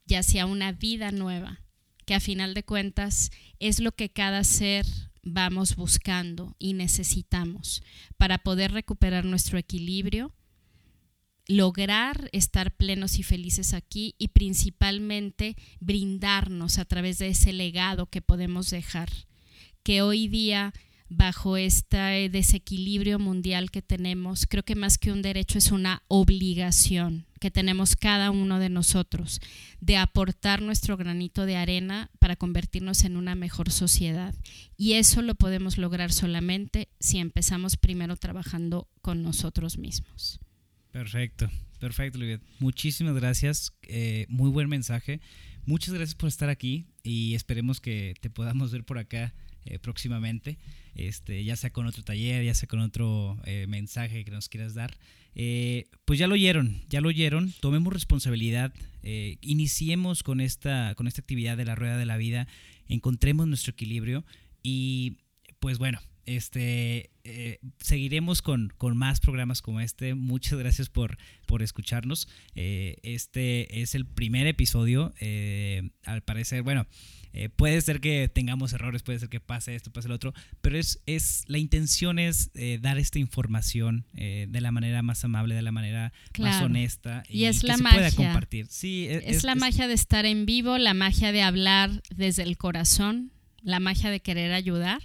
y 0.07 0.16
hacia 0.16 0.45
una 0.45 0.72
vida 0.72 1.12
nueva 1.12 1.62
que 2.10 2.16
a 2.16 2.20
final 2.20 2.55
de 2.55 2.64
cuentas 2.64 3.30
es 3.60 3.80
lo 3.80 3.91
que 3.91 4.10
cada 4.10 4.43
ser 4.43 4.84
vamos 5.22 5.76
buscando 5.76 6.55
y 6.57 6.74
necesitamos 6.74 7.84
para 8.18 8.39
poder 8.39 8.72
recuperar 8.72 9.26
nuestro 9.26 9.60
equilibrio, 9.60 10.34
lograr 11.45 12.28
estar 12.32 12.76
plenos 12.76 13.20
y 13.20 13.22
felices 13.22 13.76
aquí 13.76 14.16
y 14.18 14.30
principalmente 14.30 15.55
brindarnos 15.80 16.80
a 16.80 16.86
través 16.86 17.20
de 17.20 17.28
ese 17.28 17.53
legado 17.53 18.07
que 18.07 18.24
podemos 18.24 18.72
dejar, 18.72 19.12
que 19.84 20.01
hoy 20.01 20.28
día 20.28 20.74
bajo 21.10 21.57
este 21.57 22.30
desequilibrio 22.30 23.20
mundial 23.20 23.72
que 23.72 23.82
tenemos, 23.82 24.45
creo 24.45 24.64
que 24.64 24.76
más 24.76 24.97
que 24.97 25.12
un 25.12 25.22
derecho 25.22 25.57
es 25.57 25.72
una 25.72 26.03
obligación 26.07 27.26
que 27.39 27.51
tenemos 27.51 27.95
cada 27.95 28.32
uno 28.32 28.60
de 28.60 28.70
nosotros 28.70 29.41
de 29.80 29.97
aportar 29.97 30.62
nuestro 30.62 30.97
granito 30.97 31.45
de 31.45 31.55
arena 31.55 32.12
para 32.20 32.36
convertirnos 32.36 33.03
en 33.05 33.18
una 33.18 33.34
mejor 33.34 33.72
sociedad. 33.72 34.36
Y 34.78 34.93
eso 34.93 35.22
lo 35.22 35.36
podemos 35.36 35.78
lograr 35.78 36.12
solamente 36.12 36.89
si 36.99 37.18
empezamos 37.18 37.78
primero 37.78 38.16
trabajando 38.18 38.88
con 39.01 39.24
nosotros 39.24 39.78
mismos. 39.78 40.39
Perfecto, 40.91 41.49
perfecto, 41.80 42.18
Olivia. 42.18 42.41
Muchísimas 42.60 43.16
gracias. 43.16 43.74
Eh, 43.84 44.26
muy 44.30 44.49
buen 44.49 44.70
mensaje. 44.70 45.22
Muchas 45.66 45.93
gracias 45.93 46.16
por 46.16 46.30
estar 46.30 46.49
aquí 46.49 46.88
y 47.03 47.36
esperemos 47.36 47.80
que 47.80 48.16
te 48.22 48.30
podamos 48.30 48.72
ver 48.72 48.84
por 48.84 48.97
acá 48.97 49.34
eh, 49.66 49.80
próximamente, 49.80 50.57
este, 50.95 51.43
ya 51.43 51.55
sea 51.55 51.72
con 51.72 51.86
otro 51.86 52.03
taller, 52.03 52.43
ya 52.43 52.53
sea 52.53 52.68
con 52.68 52.80
otro 52.80 53.38
eh, 53.45 53.66
mensaje 53.68 54.24
que 54.24 54.32
nos 54.32 54.49
quieras 54.49 54.74
dar. 54.74 54.97
Eh, 55.36 55.88
pues 56.05 56.20
ya 56.20 56.28
lo 56.28 56.34
oyeron, 56.34 56.82
ya 56.89 57.01
lo 57.01 57.10
oyeron, 57.10 57.53
tomemos 57.60 57.93
responsabilidad, 57.93 58.74
iniciemos 59.41 60.24
con 60.24 60.41
esta, 60.41 60.95
con 60.95 61.07
esta 61.07 61.22
actividad 61.22 61.55
de 61.55 61.66
la 61.66 61.76
rueda 61.76 61.97
de 61.97 62.05
la 62.05 62.18
vida, 62.18 62.47
encontremos 62.88 63.47
nuestro 63.47 63.72
equilibrio 63.72 64.26
y 64.64 65.18
pues 65.60 65.78
bueno, 65.78 65.99
este, 66.26 67.11
seguiremos 67.80 68.41
con, 68.41 68.74
con, 68.78 68.97
más 68.97 69.20
programas 69.20 69.61
como 69.61 69.80
este. 69.80 70.15
Muchas 70.15 70.59
gracias 70.59 70.89
por, 70.89 71.17
por 71.45 71.61
escucharnos. 71.61 72.28
este 72.55 73.82
es 73.82 73.95
el 73.95 74.05
primer 74.05 74.47
episodio. 74.47 75.13
al 76.05 76.22
parecer, 76.24 76.63
bueno, 76.63 76.88
eh, 77.32 77.49
puede 77.49 77.80
ser 77.82 77.99
que 78.01 78.28
tengamos 78.28 78.74
errores, 78.74 79.03
puede 79.03 79.20
ser 79.20 79.30
que 79.30 79.39
pase 79.39 79.76
esto, 79.76 79.91
pase 79.91 80.07
lo 80.07 80.15
otro, 80.15 80.34
pero 80.61 80.78
es, 80.78 80.99
es 81.05 81.43
la 81.47 81.59
intención 81.59 82.17
es 82.17 82.49
eh, 82.55 82.80
dar 82.82 82.97
esta 82.97 83.20
información 83.20 84.05
eh, 84.15 84.47
de 84.49 84.61
la 84.61 84.72
manera 84.72 85.03
más 85.03 85.24
amable, 85.24 85.53
de 85.53 85.61
la 85.61 85.72
manera 85.72 86.11
más 86.39 86.61
honesta 86.63 87.24
y, 87.30 87.45
es 87.45 87.61
que 87.61 87.67
la 87.67 87.78
se 87.78 87.84
magia. 87.84 87.97
pueda 87.99 88.11
compartir. 88.11 88.65
Sí, 88.70 89.05
e, 89.07 89.30
es, 89.30 89.43
la 89.43 89.55
magia 89.55 89.88
de 89.88 89.93
estar 89.93 90.26
en 90.26 90.47
vivo, 90.47 90.78
la 90.78 90.95
magia 90.95 91.32
de 91.32 91.43
hablar 91.43 92.01
desde 92.09 92.43
el 92.43 92.57
corazón, 92.57 93.32
la 93.61 93.80
magia 93.80 94.09
de 94.09 94.22
querer 94.22 94.51
ayudar. 94.51 95.01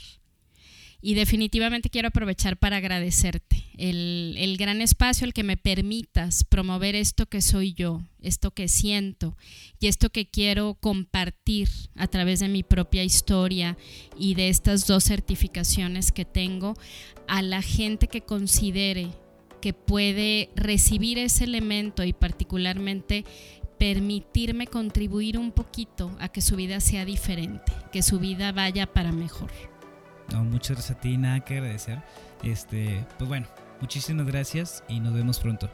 Y 1.04 1.12
definitivamente 1.12 1.90
quiero 1.90 2.08
aprovechar 2.08 2.56
para 2.56 2.78
agradecerte 2.78 3.62
el, 3.76 4.36
el, 4.38 4.56
gran 4.56 4.80
espacio, 4.80 5.26
el 5.26 5.34
que 5.34 5.42
me 5.42 5.58
permitas 5.58 6.44
promover 6.44 6.94
esto 6.94 7.26
que 7.26 7.42
soy 7.42 7.74
yo, 7.74 8.00
esto 8.22 8.52
que 8.52 8.68
siento 8.68 9.36
y 9.78 9.88
esto 9.88 10.08
que 10.08 10.30
quiero 10.30 10.78
compartir 10.80 11.68
a 11.94 12.06
través 12.06 12.40
de 12.40 12.48
mi 12.48 12.62
propia 12.62 13.04
historia 13.04 13.76
y 14.18 14.34
de 14.34 14.48
estas 14.48 14.86
dos 14.86 15.04
certificaciones 15.04 16.10
que 16.10 16.24
tengo 16.24 16.72
a 17.28 17.42
la 17.42 17.60
gente 17.60 18.08
que 18.08 18.22
considere 18.22 19.08
que 19.60 19.74
puede 19.74 20.48
recibir 20.56 21.18
ese 21.18 21.44
elemento 21.44 22.02
y 22.02 22.14
particularmente 22.14 23.26
permitirme 23.78 24.68
contribuir 24.68 25.38
un 25.38 25.52
poquito 25.52 26.16
a 26.18 26.30
que 26.30 26.40
su 26.40 26.56
vida 26.56 26.80
sea 26.80 27.04
diferente, 27.04 27.72
que 27.92 28.02
su 28.02 28.18
vida 28.18 28.52
vaya 28.52 28.86
para 28.86 29.12
mejor. 29.12 29.50
No, 30.34 30.42
muchas 30.42 30.72
gracias 30.72 30.98
a 30.98 31.00
ti, 31.00 31.16
nada 31.16 31.38
que 31.40 31.58
agradecer. 31.58 32.02
Este, 32.42 33.06
pues 33.18 33.28
bueno, 33.28 33.46
muchísimas 33.80 34.26
gracias 34.26 34.82
y 34.88 34.98
nos 34.98 35.14
vemos 35.14 35.38
pronto. 35.38 35.70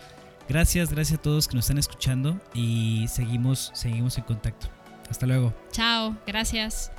Gracias, 0.50 0.92
gracias 0.92 1.18
a 1.18 1.22
todos 1.22 1.48
que 1.48 1.54
nos 1.54 1.64
están 1.64 1.78
escuchando 1.78 2.38
y 2.52 3.06
seguimos, 3.08 3.70
seguimos 3.72 4.18
en 4.18 4.24
contacto. 4.24 4.66
Hasta 5.08 5.26
luego. 5.26 5.54
Chao, 5.72 6.14
gracias. 6.26 6.92